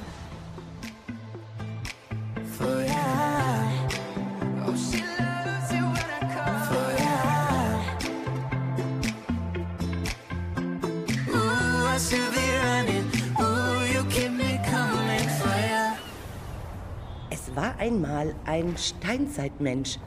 [17.30, 19.98] Es war einmal ein Steinzeitmensch,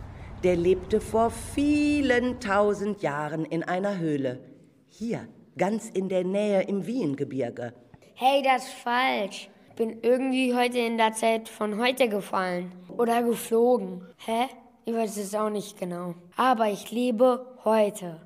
[0.43, 4.39] der lebte vor vielen tausend Jahren in einer Höhle.
[4.87, 7.73] Hier, ganz in der Nähe im Wiehengebirge.
[8.15, 9.49] Hey, das ist falsch.
[9.75, 12.71] Bin irgendwie heute in der Zeit von heute gefallen.
[12.97, 14.03] Oder geflogen.
[14.25, 14.47] Hä?
[14.85, 16.15] Ich weiß es auch nicht genau.
[16.35, 18.21] Aber ich lebe heute.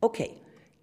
[0.00, 0.30] Okay,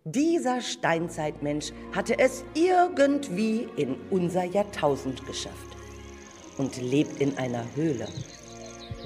[0.04, 5.76] dieser Steinzeitmensch hatte es irgendwie in unser Jahrtausend geschafft
[6.58, 8.08] und lebt in einer Höhle.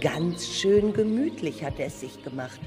[0.01, 2.59] Ganz schön gemütlich hat er es sich gemacht.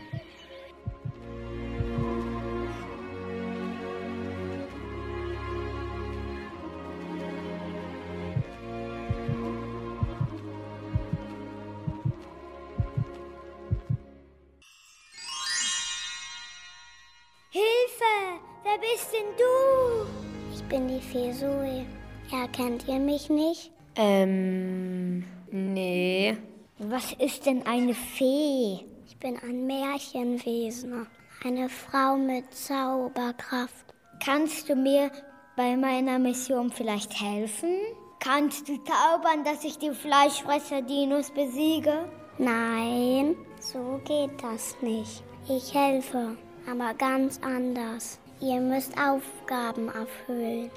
[19.02, 20.54] Bist denn du?
[20.54, 21.84] Ich bin die Fee Zoe.
[22.30, 23.72] Erkennt ihr mich nicht?
[23.96, 26.36] Ähm, nee.
[26.78, 28.78] Was ist denn eine Fee?
[29.04, 31.08] Ich bin ein Märchenwesen.
[31.44, 33.86] Eine Frau mit Zauberkraft.
[34.24, 35.10] Kannst du mir
[35.56, 37.78] bei meiner Mission vielleicht helfen?
[38.20, 42.08] Kannst du zaubern, dass ich die Fleischfresser-Dinos besiege?
[42.38, 45.24] Nein, so geht das nicht.
[45.48, 46.36] Ich helfe,
[46.70, 48.20] aber ganz anders.
[48.42, 50.68] Ihr müsst Aufgaben erfüllen.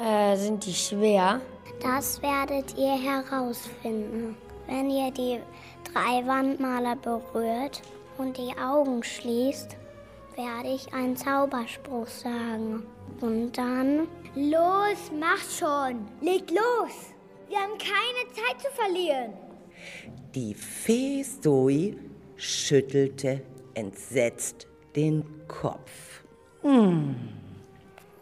[0.00, 1.40] Äh, sind die schwer?
[1.82, 4.36] Das werdet ihr herausfinden.
[4.68, 5.40] Wenn ihr die
[5.92, 7.82] drei Wandmaler berührt
[8.18, 9.76] und die Augen schließt,
[10.36, 12.86] werde ich einen Zauberspruch sagen.
[13.20, 14.06] Und dann.
[14.36, 16.06] Los, mach schon!
[16.20, 17.14] Leg los!
[17.48, 19.32] Wir haben keine Zeit zu verlieren.
[20.36, 21.96] Die Fee Zoe
[22.36, 23.42] schüttelte
[23.74, 26.07] entsetzt den Kopf.
[26.68, 27.16] Hm.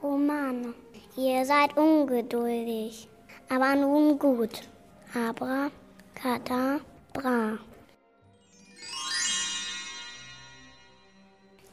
[0.02, 0.72] Oh Mann,
[1.16, 3.08] ihr seid ungeduldig.
[3.48, 4.62] Aber nun gut.
[5.12, 5.68] Abra,
[6.14, 6.78] Kata,
[7.12, 7.58] Bra.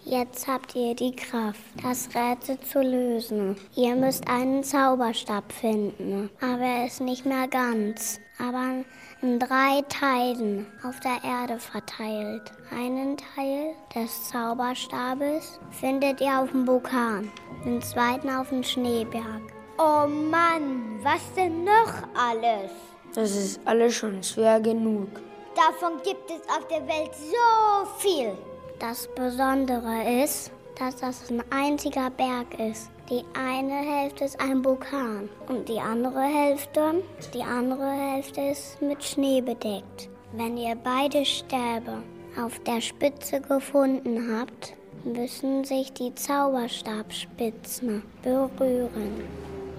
[0.03, 3.55] Jetzt habt ihr die Kraft, das Rätsel zu lösen.
[3.75, 8.83] Ihr müsst einen Zauberstab finden, aber er ist nicht mehr ganz, aber
[9.23, 12.51] in drei Teilen auf der Erde verteilt.
[12.71, 17.31] Einen Teil des Zauberstabes findet ihr auf dem Vulkan,
[17.63, 19.41] den zweiten auf dem Schneeberg.
[19.77, 22.71] Oh Mann, was denn noch alles?
[23.15, 25.07] Das ist alles schon schwer genug.
[25.55, 28.33] Davon gibt es auf der Welt so viel.
[28.79, 32.89] Das Besondere ist, dass das ein einziger Berg ist.
[33.13, 39.03] Die eine Hälfte ist ein Vulkan und die andere Hälfte, die andere Hälfte ist mit
[39.03, 40.09] Schnee bedeckt.
[40.31, 42.01] Wenn ihr beide Stäbe
[42.43, 44.73] auf der Spitze gefunden habt,
[45.03, 49.21] müssen sich die Zauberstabspitzen berühren.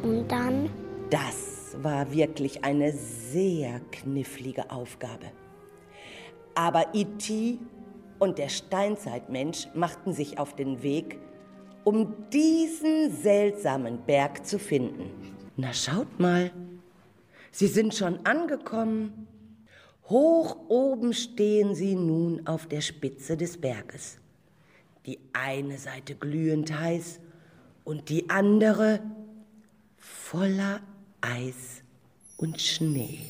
[0.05, 0.70] Und dann?
[1.11, 5.33] Das war wirklich eine sehr knifflige Aufgabe.
[6.55, 7.59] Aber E.T
[8.20, 11.18] und der Steinzeitmensch machten sich auf den Weg,
[11.85, 15.11] um diesen seltsamen Berg zu finden.
[15.57, 16.51] Na schaut mal,
[17.53, 19.29] sie sind schon angekommen.
[20.09, 24.18] Hoch oben stehen sie nun auf der Spitze des Berges.
[25.07, 27.20] Die eine Seite glühend heiß
[27.85, 29.01] und die andere
[29.99, 30.81] voller
[31.20, 31.83] Eis
[32.37, 33.20] und Schnee.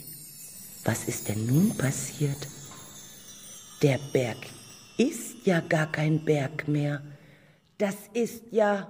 [0.84, 2.48] Was ist denn nun passiert?
[3.82, 4.38] Der Berg
[4.96, 7.02] ist ja gar kein Berg mehr.
[7.78, 8.86] Das ist ja.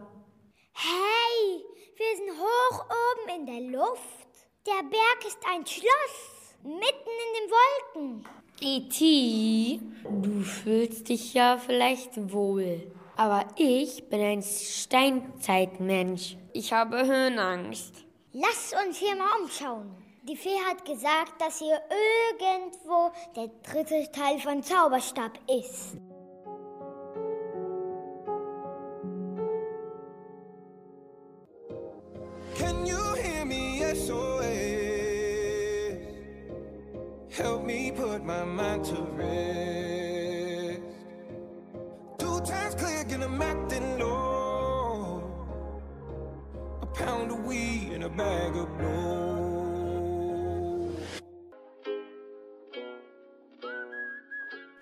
[0.74, 1.64] Hey,
[1.96, 4.02] wir sind hoch oben in der Luft.
[4.66, 8.26] Der Berg ist ein Schloss, mitten in den Wolken.
[8.60, 12.92] E.T., du fühlst dich ja vielleicht wohl.
[13.16, 16.36] Aber ich bin ein Steinzeitmensch.
[16.52, 18.04] Ich habe Höhenangst.
[18.32, 19.96] Lass uns hier mal umschauen.
[20.24, 21.80] Die Fee hat gesagt, dass hier
[22.38, 25.96] irgendwo der dritte Teil von Zauberstab ist.
[37.36, 40.80] Help me put my mind to rest.
[42.16, 45.20] Two times clear, get them acting low.
[46.82, 49.64] A pound of weed and a bag of blow.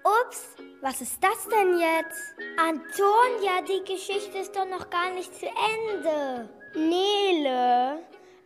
[0.04, 2.34] Ups, was ist das denn jetzt?
[2.58, 6.50] Antonia, die Geschichte ist doch noch gar nicht zu Ende.
[6.74, 8.02] Nele,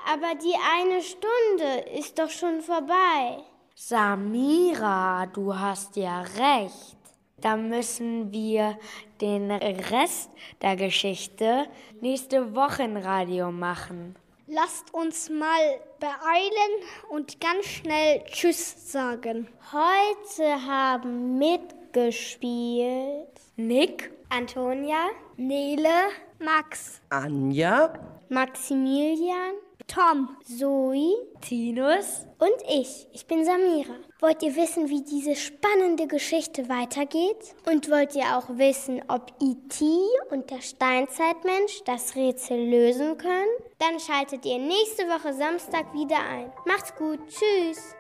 [0.07, 3.43] aber die eine Stunde ist doch schon vorbei.
[3.79, 6.97] Samira, du hast ja recht.
[7.43, 8.79] Da müssen wir
[9.21, 10.31] den Rest
[10.63, 11.67] der Geschichte
[12.01, 14.17] nächste Woche im Radio machen.
[14.47, 16.73] Lasst uns mal beeilen
[17.11, 19.47] und ganz schnell Tschüss sagen.
[19.71, 26.09] Heute haben mitgespielt Nick, Antonia, Nele,
[26.39, 27.93] Max, Anja,
[28.31, 33.07] Maximilian, Tom, Zoe, Tinus und ich.
[33.13, 33.95] Ich bin Samira.
[34.21, 37.55] Wollt ihr wissen, wie diese spannende Geschichte weitergeht?
[37.67, 39.85] Und wollt ihr auch wissen, ob E.T.
[40.31, 43.49] und der Steinzeitmensch das Rätsel lösen können?
[43.79, 46.51] Dann schaltet ihr nächste Woche Samstag wieder ein.
[46.65, 47.21] Macht's gut.
[47.29, 47.95] Tschüss.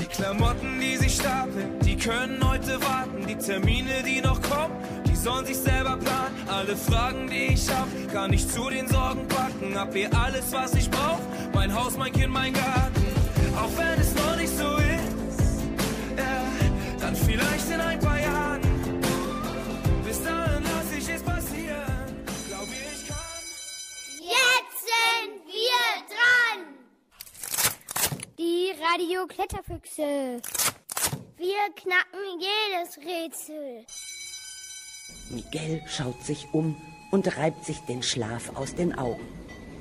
[0.00, 3.26] Die Klamotten, die sich stapeln, die können heute warten.
[3.26, 4.74] Die Termine, die noch kommen,
[5.22, 6.48] sollen sich selber planen.
[6.48, 9.78] Alle Fragen, die ich hab, kann ich zu den Sorgen packen.
[9.78, 11.20] Hab hier alles, was ich brauch.
[11.54, 13.06] Mein Haus, mein Kind, mein Garten.
[13.56, 15.62] Auch wenn es noch nicht so ist,
[16.16, 16.42] ja,
[17.00, 18.60] dann vielleicht in ein paar Jahren.
[20.04, 22.24] Bis dahin lass ich es passieren.
[22.48, 23.44] Glaub ich kann.
[24.18, 26.58] Jetzt sind wir dran!
[28.38, 30.40] Die Radio-Kletterfüchse.
[31.36, 33.84] Wir knacken jedes Rätsel.
[35.30, 36.76] Miguel schaut sich um
[37.10, 39.26] und reibt sich den Schlaf aus den Augen.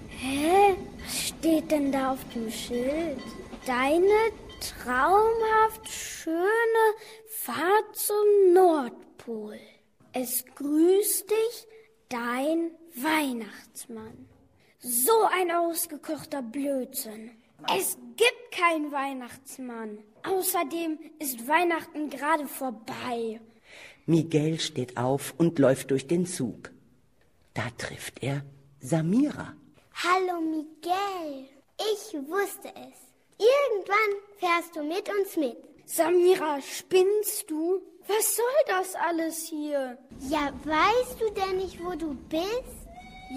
[0.09, 0.75] Hä?
[1.03, 3.19] Was steht denn da auf dem Schild?
[3.65, 6.95] Deine traumhaft schöne
[7.27, 9.59] Fahrt zum Nordpol.
[10.13, 11.67] Es grüßt dich
[12.09, 14.27] dein Weihnachtsmann.
[14.79, 17.31] So ein ausgekochter Blödsinn.
[17.77, 19.99] Es gibt keinen Weihnachtsmann.
[20.23, 23.39] Außerdem ist Weihnachten gerade vorbei.
[24.05, 26.71] Miguel steht auf und läuft durch den Zug.
[27.53, 28.43] Da trifft er
[28.79, 29.53] Samira.
[29.93, 31.47] Hallo Miguel.
[31.77, 32.97] Ich wusste es.
[33.37, 35.57] Irgendwann fährst du mit uns mit.
[35.85, 37.81] Samira, spinnst du?
[38.07, 39.97] Was soll das alles hier?
[40.29, 42.87] Ja, weißt du denn nicht, wo du bist?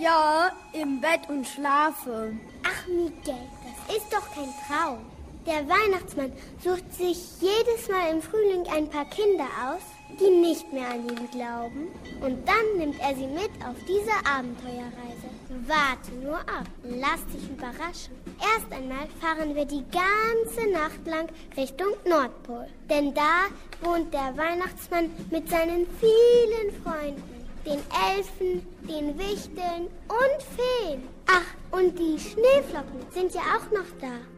[0.00, 2.36] Ja, im Bett und schlafe.
[2.64, 3.48] Ach, Miguel,
[3.86, 5.06] das ist doch kein Traum.
[5.46, 9.82] Der Weihnachtsmann sucht sich jedes Mal im Frühling ein paar Kinder aus,
[10.20, 11.88] die nicht mehr an ihn glauben.
[12.20, 15.28] Und dann nimmt er sie mit auf diese Abenteuerreise.
[15.66, 18.14] Warte nur ab, lass dich überraschen.
[18.40, 22.66] Erst einmal fahren wir die ganze Nacht lang Richtung Nordpol.
[22.90, 23.46] Denn da
[23.82, 27.22] wohnt der Weihnachtsmann mit seinen vielen Freunden.
[27.64, 27.80] Den
[28.14, 31.02] Elfen, den Wichteln und Feen.
[31.26, 34.33] Ach, und die Schneeflocken sind ja auch noch da.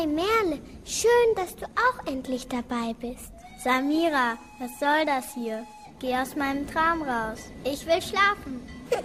[0.00, 3.32] Hi Merle, schön, dass du auch endlich dabei bist.
[3.62, 5.66] Samira, was soll das hier?
[5.98, 7.40] Geh aus meinem Traum raus.
[7.64, 8.66] Ich will schlafen.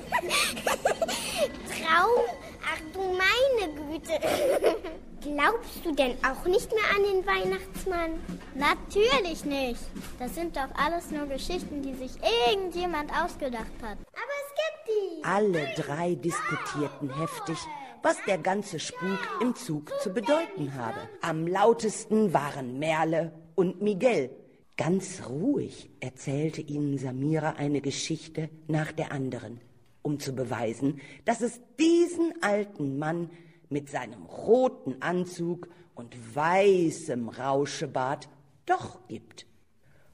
[1.67, 2.23] Traum?
[2.63, 4.13] Ach du meine Güte.
[5.21, 8.11] Glaubst du denn auch nicht mehr an den Weihnachtsmann?
[8.53, 9.81] Natürlich nicht.
[10.17, 12.11] Das sind doch alles nur Geschichten, die sich
[12.47, 13.97] irgendjemand ausgedacht hat.
[14.13, 15.23] Aber es gibt die.
[15.25, 17.57] Alle drei diskutierten heftig,
[18.03, 20.99] was der ganze Spuk im Zug zu bedeuten habe.
[21.21, 24.29] Am lautesten waren Merle und Miguel.
[24.77, 29.61] Ganz ruhig erzählte ihnen Samira eine Geschichte nach der anderen,
[30.01, 33.29] um zu beweisen, dass es diesen alten Mann
[33.69, 38.27] mit seinem roten Anzug und weißem Rauschebart
[38.65, 39.47] doch gibt.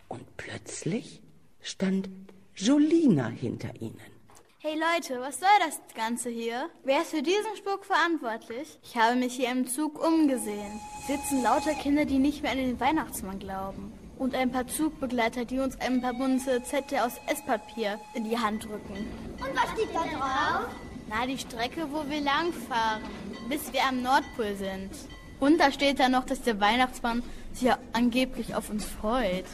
[0.08, 1.22] Und plötzlich
[1.60, 2.10] stand
[2.56, 4.21] Jolina hinter ihnen.
[4.64, 6.70] Hey Leute, was soll das Ganze hier?
[6.84, 8.78] Wer ist für diesen Spuk verantwortlich?
[8.84, 10.80] Ich habe mich hier im Zug umgesehen.
[11.08, 13.92] Sitzen lauter Kinder, die nicht mehr an den Weihnachtsmann glauben.
[14.20, 18.66] Und ein paar Zugbegleiter, die uns ein paar bunte Zettel aus Esspapier in die Hand
[18.66, 19.08] drücken.
[19.40, 20.70] Und was steht da drauf?
[21.10, 23.02] Na, die Strecke, wo wir langfahren,
[23.50, 24.92] bis wir am Nordpol sind.
[25.40, 29.46] Und da steht da noch, dass der Weihnachtsmann sich ja angeblich auf uns freut.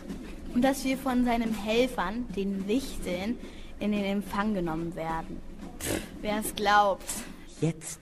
[0.54, 3.40] Und dass wir von seinen Helfern, den Wichteln,
[3.80, 5.42] in den Empfang genommen werden.
[6.22, 7.10] Wer es glaubt.
[7.62, 8.00] Jetzt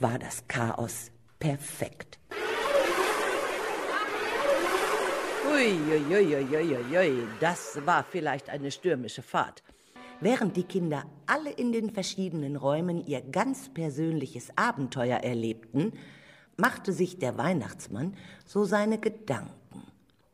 [0.00, 2.18] war das Chaos perfekt.
[5.50, 9.62] Uiuiuiuiui, das war vielleicht eine stürmische Fahrt.
[10.20, 15.92] Während die Kinder alle in den verschiedenen Räumen ihr ganz persönliches Abenteuer erlebten,
[16.56, 19.84] machte sich der Weihnachtsmann so seine Gedanken.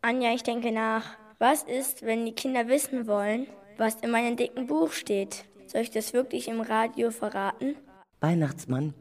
[0.03, 1.05] Anja, ich denke nach.
[1.39, 3.47] Was ist, wenn die Kinder wissen wollen,
[3.79, 5.45] was in meinem dicken Buch steht?
[5.67, 7.77] Soll ich das wirklich im Radio verraten?
[8.21, 8.95] Weihnachtsmann,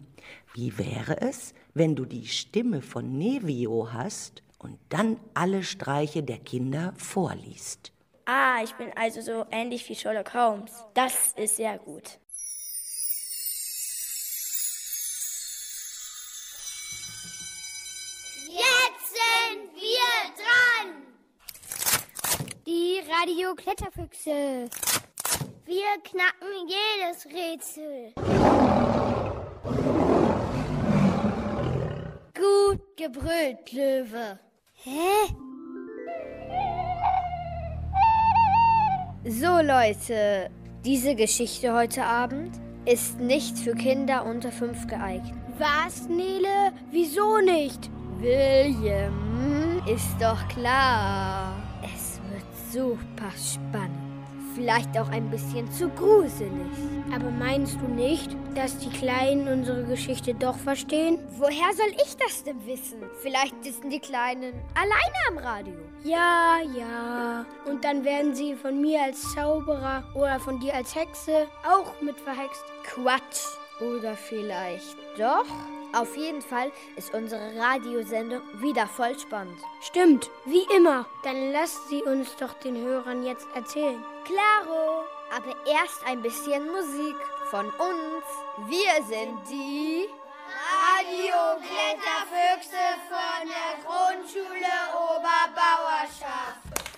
[0.53, 6.39] wie wäre es, wenn du die Stimme von Nevio hast und dann alle Streiche der
[6.39, 7.91] Kinder vorliest?
[8.25, 10.71] Ah, ich bin also so ähnlich wie Sherlock Holmes.
[10.93, 12.19] Das ist sehr gut.
[18.47, 21.12] Jetzt sind wir dran!
[22.65, 24.69] Die Radio-Kletterfüchse.
[25.65, 28.13] Wir knacken jedes Rätsel.
[32.33, 34.39] Gut gebrüllt, Löwe.
[34.75, 35.33] Hä?
[39.25, 40.49] So Leute,
[40.85, 45.33] diese Geschichte heute Abend ist nicht für Kinder unter fünf geeignet.
[45.57, 46.71] Was, Nele?
[46.91, 47.89] Wieso nicht?
[48.19, 51.62] William, ist doch klar.
[52.73, 54.25] Super spannend.
[54.55, 56.51] Vielleicht auch ein bisschen zu gruselig.
[57.13, 61.19] Aber meinst du nicht, dass die Kleinen unsere Geschichte doch verstehen?
[61.37, 62.97] Woher soll ich das denn wissen?
[63.21, 65.75] Vielleicht sitzen die Kleinen alleine am Radio.
[66.03, 67.45] Ja, ja.
[67.65, 72.19] Und dann werden sie von mir als Zauberer oder von dir als Hexe auch mit
[72.19, 72.63] verhext.
[72.85, 73.45] Quatsch.
[73.81, 75.45] Oder vielleicht doch?
[75.93, 79.61] Auf jeden Fall ist unsere Radiosendung wieder voll spannend.
[79.79, 81.05] Stimmt, wie immer.
[81.23, 84.03] Dann lasst sie uns doch den Hörern jetzt erzählen.
[84.25, 85.03] Claro,
[85.35, 87.15] aber erst ein bisschen Musik
[87.51, 88.25] von uns.
[88.67, 90.09] Wir sind die
[90.73, 96.92] Radio-Kletterfüchse von der Grundschule Oberbauerschaft.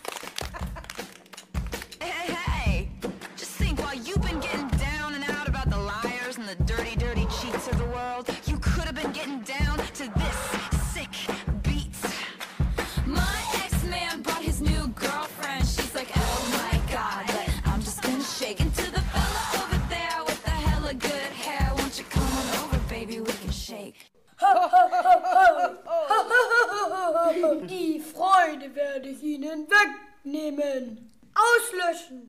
[28.75, 31.11] Werde ich Ihnen wegnehmen.
[31.33, 32.27] Auslöschen.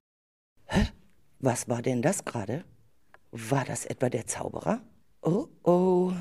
[1.38, 2.64] Was war denn das gerade?
[3.30, 4.80] War das etwa der Zauberer?
[5.22, 6.12] Oh, oh.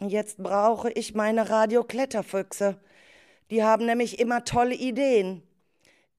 [0.00, 2.78] Jetzt brauche ich meine Radio-Kletterfüchse.
[3.50, 5.42] Die haben nämlich immer tolle Ideen.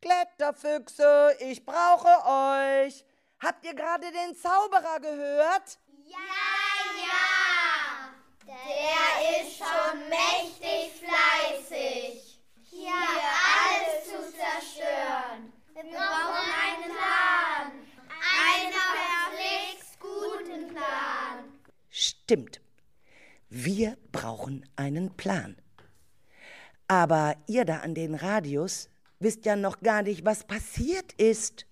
[0.02, 3.06] Kletterfüchse, ich brauche euch.
[3.39, 5.80] Habt ihr gerade den Zauberer gehört?
[6.06, 6.18] Ja,
[7.06, 7.38] ja.
[8.48, 12.26] Der ist schon mächtig fleißig,
[12.88, 15.54] hier alles zu zerstören.
[15.74, 17.72] Wir brauchen einen Plan.
[18.46, 21.44] Einen verflixt guten Plan.
[21.90, 22.62] Stimmt.
[23.50, 25.58] Wir brauchen einen Plan.
[26.88, 31.66] Aber ihr da an den Radios wisst ja noch gar nicht, was passiert ist.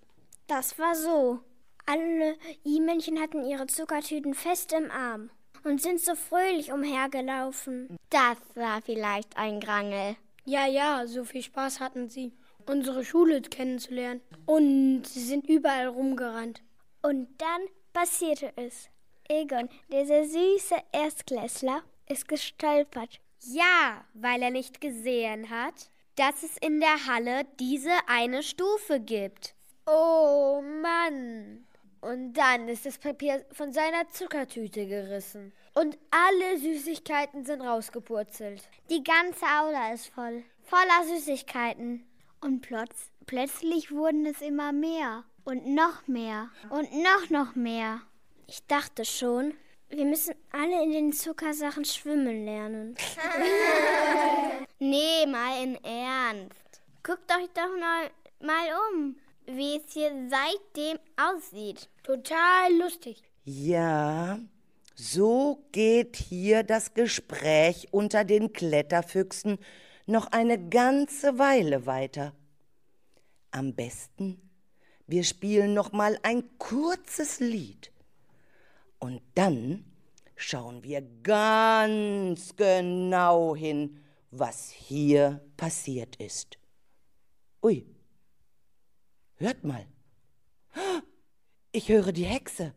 [0.47, 1.39] Das war so.
[1.85, 5.29] Alle I-Männchen hatten ihre Zuckertüten fest im Arm
[5.63, 7.97] und sind so fröhlich umhergelaufen.
[8.09, 10.15] Das war vielleicht ein Grangel.
[10.45, 12.31] Ja, ja, so viel Spaß hatten sie,
[12.67, 14.21] unsere Schule kennenzulernen.
[14.45, 16.61] Und sie sind überall rumgerannt.
[17.01, 17.61] Und dann
[17.93, 18.89] passierte es.
[19.27, 23.19] Egon, dieser süße Erstklässler, ist gestolpert.
[23.41, 29.55] Ja, weil er nicht gesehen hat, dass es in der Halle diese eine Stufe gibt.
[29.87, 31.65] Oh Mann.
[32.01, 35.53] Und dann ist das Papier von seiner Zuckertüte gerissen.
[35.77, 38.69] Und alle Süßigkeiten sind rausgepurzelt.
[38.89, 40.43] Die ganze Aula ist voll.
[40.63, 42.05] Voller Süßigkeiten.
[42.39, 45.25] Und plötz plötzlich wurden es immer mehr.
[45.43, 46.49] Und noch mehr.
[46.69, 48.01] Und noch, noch mehr.
[48.47, 49.53] Ich dachte schon,
[49.89, 52.95] wir müssen alle in den Zuckersachen schwimmen lernen.
[54.79, 56.81] nee, mal in Ernst.
[57.03, 58.09] Guckt euch doch mal,
[58.39, 61.89] mal um, wie es hier seitdem aussieht.
[62.03, 63.21] Total lustig.
[63.43, 64.39] Ja,
[64.95, 69.57] so geht hier das Gespräch unter den Kletterfüchsen
[70.07, 72.33] noch eine ganze Weile weiter.
[73.51, 74.41] Am besten,
[75.05, 77.91] wir spielen noch mal ein kurzes Lied.
[78.99, 79.85] Und dann
[80.35, 83.99] schauen wir ganz genau hin,
[84.31, 86.57] was hier passiert ist.
[87.61, 87.85] Ui,
[89.35, 89.85] hört mal.
[91.71, 92.73] Ich höre die Hexe.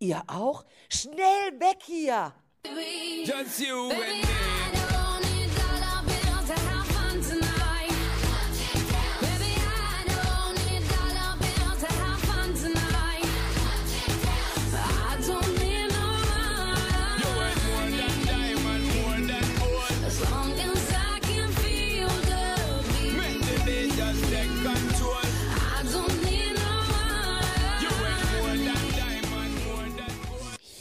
[0.00, 0.64] Ihr auch?
[0.88, 2.32] Schnell weg hier!
[3.24, 4.77] Just you and me.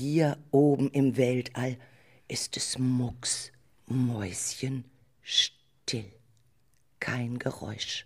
[0.10, 1.78] Hier oben im Weltall
[2.30, 3.52] ist es mucks,
[3.88, 4.86] Mäuschen,
[5.22, 6.10] still.
[7.02, 8.06] Kein Geräusch.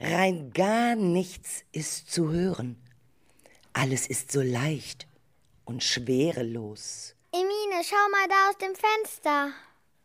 [0.00, 2.82] Rein gar nichts ist zu hören.
[3.74, 5.06] Alles ist so leicht
[5.66, 7.14] und schwerelos.
[7.30, 9.52] Emine, schau mal da aus dem Fenster.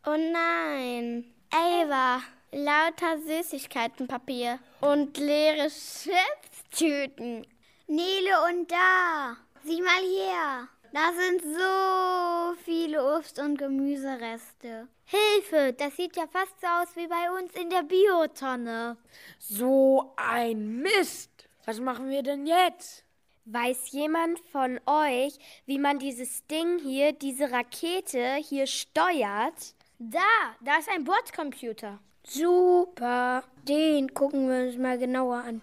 [0.04, 1.24] Oh nein.
[1.50, 2.20] Ava,
[2.52, 7.46] lauter Süßigkeitenpapier und leere Chipstüten.
[7.86, 9.38] Nele und da.
[9.62, 10.68] Sieh mal hier.
[10.92, 14.88] Da sind so viele Obst- und Gemüsereste.
[15.04, 18.96] Hilfe, das sieht ja fast so aus wie bei uns in der Biotonne.
[19.38, 21.30] So ein Mist.
[21.66, 23.04] Was machen wir denn jetzt?
[23.44, 29.74] Weiß jemand von euch, wie man dieses Ding hier, diese Rakete hier steuert?
[29.98, 31.98] Da, da ist ein Bordcomputer.
[32.24, 33.44] Super.
[33.68, 35.60] Den gucken wir uns mal genauer an.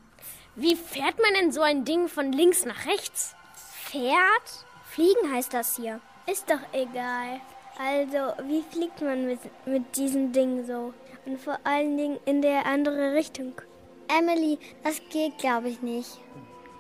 [0.56, 3.37] Wie fährt man denn so ein Ding von links nach rechts?
[3.88, 4.66] Pferd?
[4.84, 6.02] Fliegen heißt das hier.
[6.30, 7.40] Ist doch egal.
[7.80, 10.94] Also, wie fliegt man mit, mit diesem Ding so?
[11.26, 13.54] Und vor allen Dingen in der andere Richtung.
[14.10, 16.20] Emily, das geht, glaube ich, nicht.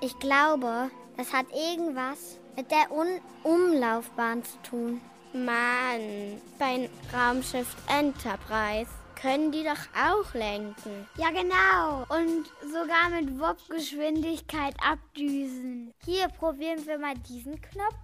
[0.01, 5.01] Ich glaube, das hat irgendwas mit der Un Umlaufbahn zu tun.
[5.31, 11.07] Mann, beim Raumschiff Enterprise können die doch auch lenken.
[11.17, 12.05] Ja, genau.
[12.09, 15.93] Und sogar mit Wop-Geschwindigkeit abdüsen.
[16.05, 17.95] Hier, probieren wir mal diesen Knopf.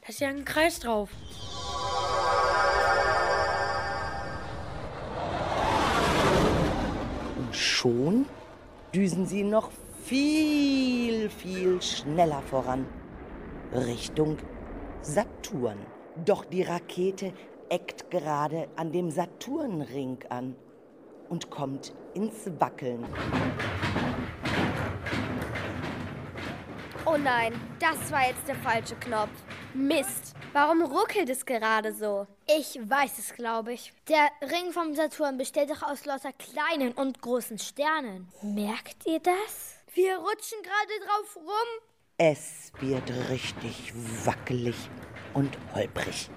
[0.00, 1.10] Da ist ja ein Kreis drauf.
[7.36, 8.26] Und schon
[8.94, 9.70] düsen sie noch
[10.04, 12.86] viel, viel schneller voran.
[13.72, 14.38] Richtung
[15.02, 15.78] Saturn.
[16.24, 17.32] Doch die Rakete
[17.70, 20.56] eckt gerade an dem Saturnring an
[21.28, 23.06] und kommt ins Wackeln.
[27.06, 29.30] Oh nein, das war jetzt der falsche Knopf.
[29.72, 30.34] Mist.
[30.52, 32.26] Warum ruckelt es gerade so?
[32.46, 33.92] Ich weiß es, glaube ich.
[34.08, 38.28] Der Ring vom Saturn besteht doch aus lauter kleinen und großen Sternen.
[38.42, 39.76] Merkt ihr das?
[39.94, 41.90] Wir rutschen gerade drauf rum.
[42.18, 43.92] Es wird richtig
[44.26, 44.76] wackelig
[45.34, 46.30] und holprig.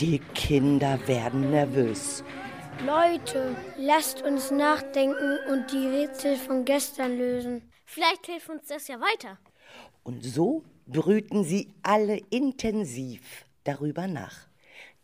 [0.00, 2.22] Die Kinder werden nervös.
[2.84, 7.62] Leute, lasst uns nachdenken und die Rätsel von gestern lösen.
[7.86, 9.38] Vielleicht hilft uns das ja weiter.
[10.02, 14.46] Und so brüten sie alle intensiv darüber nach.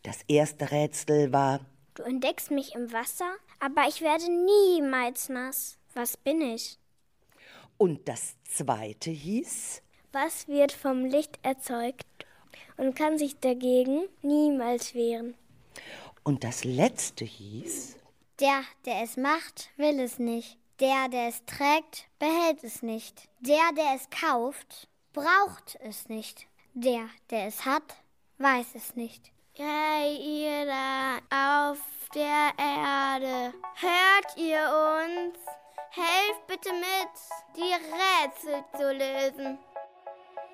[0.03, 1.61] Das erste Rätsel war,
[1.95, 3.31] Du entdeckst mich im Wasser,
[3.61, 5.79] aber ich werde niemals nass.
[5.95, 6.79] Was bin ich?
[7.79, 9.83] und das zweite hieß,
[10.13, 12.05] Was wird vom Licht erzeugt
[12.77, 15.35] und kann sich dagegen niemals wehren?
[16.25, 17.97] und das letzte hieß,
[18.41, 20.57] Der, der es macht, will es nicht.
[20.81, 23.29] Der, der es trägt, behält es nicht.
[23.41, 26.47] Der, der es kauft, braucht es nicht.
[26.75, 27.97] Der, der es hat,
[28.39, 29.31] weiß es nicht.
[29.55, 31.79] Hey, ihr da auf
[32.15, 34.63] der Erde, hört ihr
[35.03, 35.39] uns?
[35.91, 39.59] Helft bitte mit, die Rätsel zu lösen.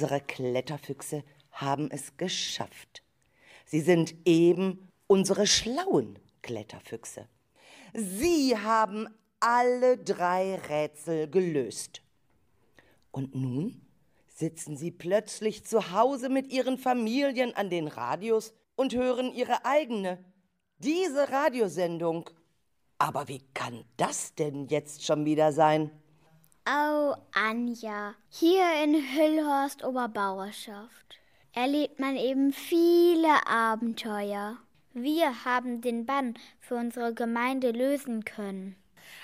[0.00, 3.02] Unsere Kletterfüchse haben es geschafft.
[3.66, 7.28] Sie sind eben unsere schlauen Kletterfüchse.
[7.92, 9.08] Sie haben
[9.40, 12.00] alle drei Rätsel gelöst.
[13.10, 13.86] Und nun
[14.26, 20.24] sitzen sie plötzlich zu Hause mit ihren Familien an den Radios und hören ihre eigene,
[20.78, 22.30] diese Radiosendung.
[22.96, 25.90] Aber wie kann das denn jetzt schon wieder sein?
[26.66, 28.14] Oh, Anja.
[28.28, 31.18] Hier in Hüllhorst Oberbauerschaft
[31.54, 34.58] erlebt man eben viele Abenteuer.
[34.92, 38.76] Wir haben den Bann für unsere Gemeinde lösen können.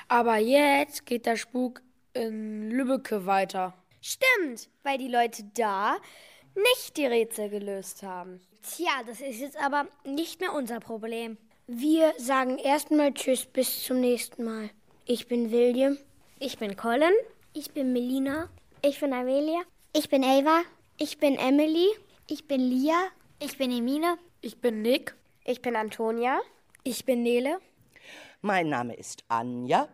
[0.08, 1.82] Aber jetzt geht der Spuk
[2.14, 3.74] in Lübbecke weiter.
[4.00, 5.98] Stimmt, weil die Leute da
[6.54, 8.40] nicht die Rätsel gelöst haben.
[8.62, 11.36] Tja, das ist jetzt aber nicht mehr unser Problem.
[11.66, 14.70] Wir sagen erstmal Tschüss bis zum nächsten Mal.
[15.04, 15.98] Ich bin William.
[16.38, 17.14] Ich bin Colin.
[17.54, 18.50] Ich bin Melina.
[18.82, 19.62] Ich bin Amelia.
[19.94, 20.64] Ich bin Ava.
[20.98, 21.88] Ich bin Emily.
[22.26, 23.08] Ich bin Lia.
[23.38, 24.18] Ich bin Emine.
[24.42, 25.14] Ich bin Nick.
[25.46, 26.38] Ich bin Antonia.
[26.84, 27.58] Ich bin Nele.
[28.42, 29.88] Mein Name ist Anja.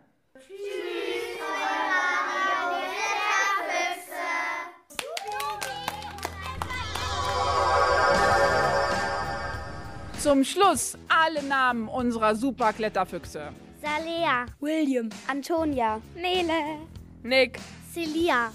[10.19, 13.53] Zum Schluss alle Namen unserer Superkletterfüchse.
[13.83, 14.45] Salea.
[14.61, 15.09] William.
[15.27, 16.01] Antonia.
[16.15, 16.87] Nele.
[17.21, 17.59] Nick.
[17.93, 18.49] Celia.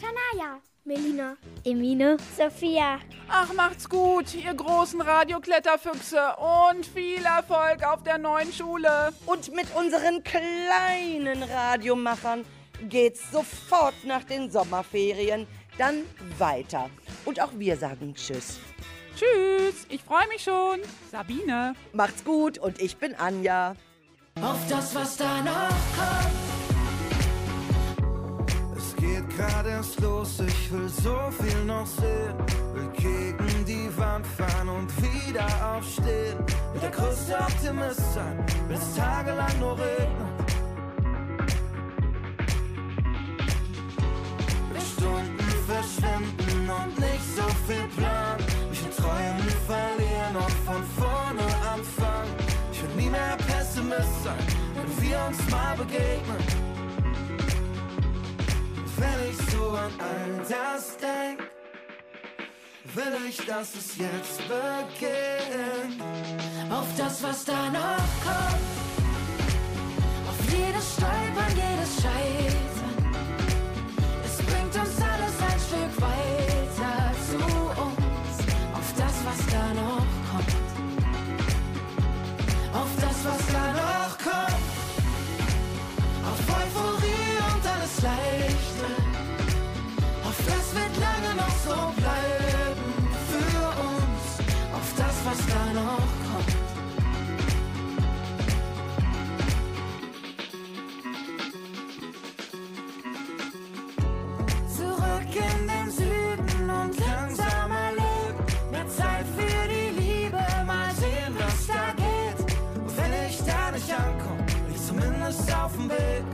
[0.00, 0.60] Shania.
[0.86, 1.36] Melina.
[1.62, 2.16] Emine.
[2.34, 2.98] Sophia.
[3.28, 6.36] Ach, macht's gut, ihr großen Radiokletterfüchse
[6.70, 9.12] und viel Erfolg auf der neuen Schule.
[9.26, 12.46] Und mit unseren kleinen Radiomachern
[12.88, 15.46] geht's sofort nach den Sommerferien
[15.76, 16.04] dann
[16.38, 16.88] weiter.
[17.26, 18.58] Und auch wir sagen Tschüss.
[19.16, 20.80] Tschüss, ich freue mich schon.
[21.10, 21.74] Sabine.
[21.92, 23.76] Macht's gut und ich bin Anja.
[24.40, 26.52] Auf das, was da noch kommt.
[28.76, 32.34] Es geht gerade erst los, ich will so viel noch sehen.
[32.72, 36.38] Will gegen die Wand fahren und wieder aufstehen.
[36.72, 40.32] Will der größte Optimist sein, will es tagelang nur regnen.
[44.72, 48.31] Will Stunden verschwinden und nicht so viel Plan.
[54.22, 56.38] Sein, wenn wir uns mal begegnen.
[58.96, 61.40] Wenn ich so an all das denk,
[62.94, 66.02] will ich, dass es jetzt beginnt.
[66.70, 68.72] Auf das, was da noch kommt.
[70.28, 73.02] Auf jedes Stolpern, jedes Scheitern.
[74.24, 76.51] Es bringt uns alles ein Stück weiter
[115.92, 116.24] Weg.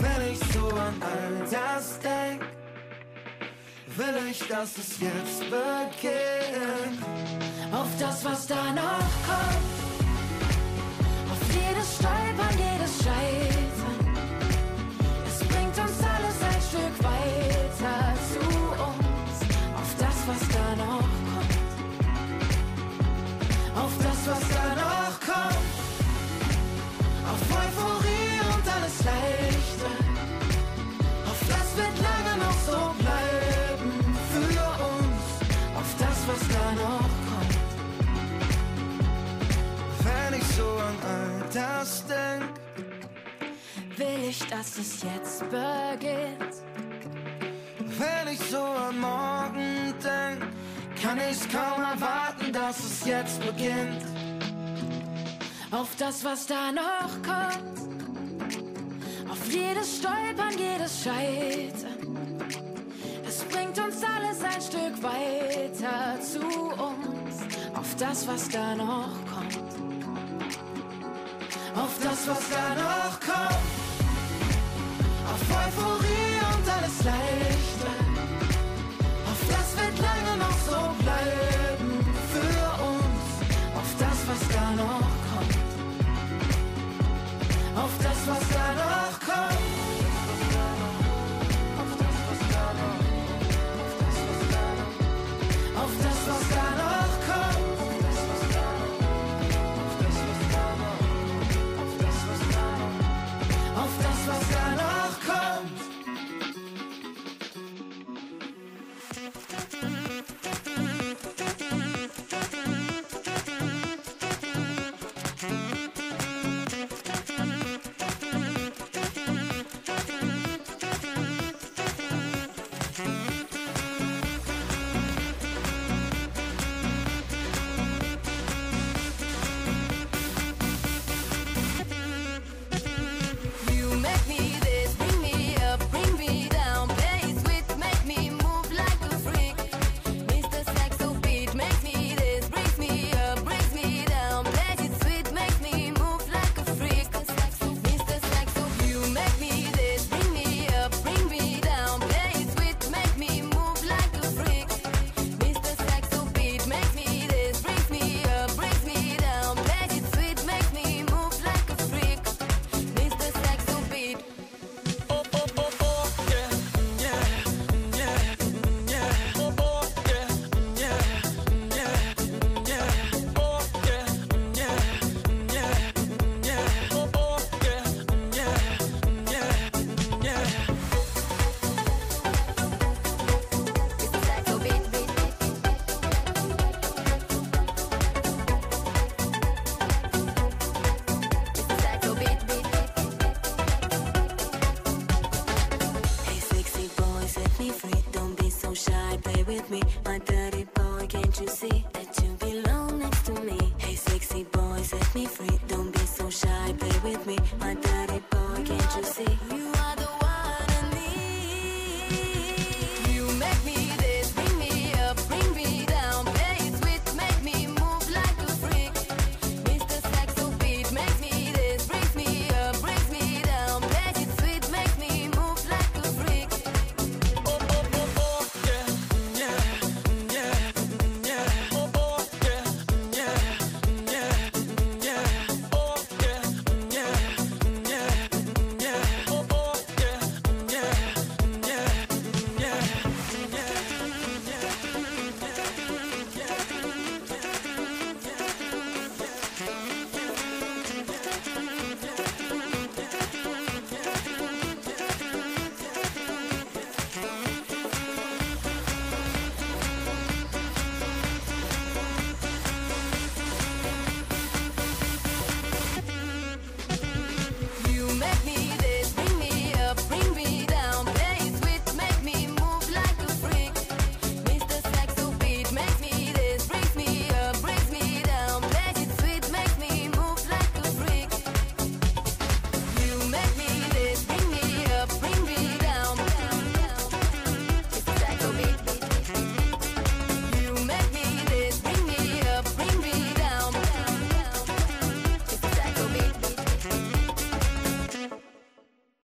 [0.00, 2.40] Wenn ich so an all das denk,
[3.96, 7.00] will ich, dass es jetzt beginnt.
[7.72, 9.74] Auf das, was da noch kommt.
[11.32, 14.00] Auf jedes Stolpern, jedes Scheitern.
[15.26, 18.40] Es bringt uns alles ein Stück weiter zu
[18.88, 19.36] uns.
[19.80, 21.64] Auf das, was da noch kommt.
[23.76, 24.63] Auf das, was da
[29.04, 29.90] und alles Leichte.
[31.26, 33.92] Auf das wird lange noch so bleiben
[34.32, 34.60] für
[34.92, 35.24] uns.
[35.76, 37.58] Auf das, was da noch kommt.
[40.04, 42.44] Wenn ich so an all das denk,
[43.96, 46.54] Will ich, dass es jetzt beginnt.
[47.78, 50.42] wenn ich so an morgen denk,
[51.00, 54.02] kann ich's kaum erwarten, dass es jetzt beginnt.
[55.70, 57.83] Auf das, was da noch kommt.
[59.34, 62.38] Auf jedes Stolpern, jedes Scheitern.
[63.26, 67.42] Es bringt uns alles ein Stück weiter zu uns.
[67.74, 69.58] Auf das, was da noch kommt.
[71.74, 73.74] Auf das, was da noch kommt.
[75.32, 77.90] Auf Euphorie und alles Leichte.
[79.26, 81.53] Auf das wird lange noch so bleiben
[87.84, 88.74] Auf das, was da
[89.26, 89.73] kommt.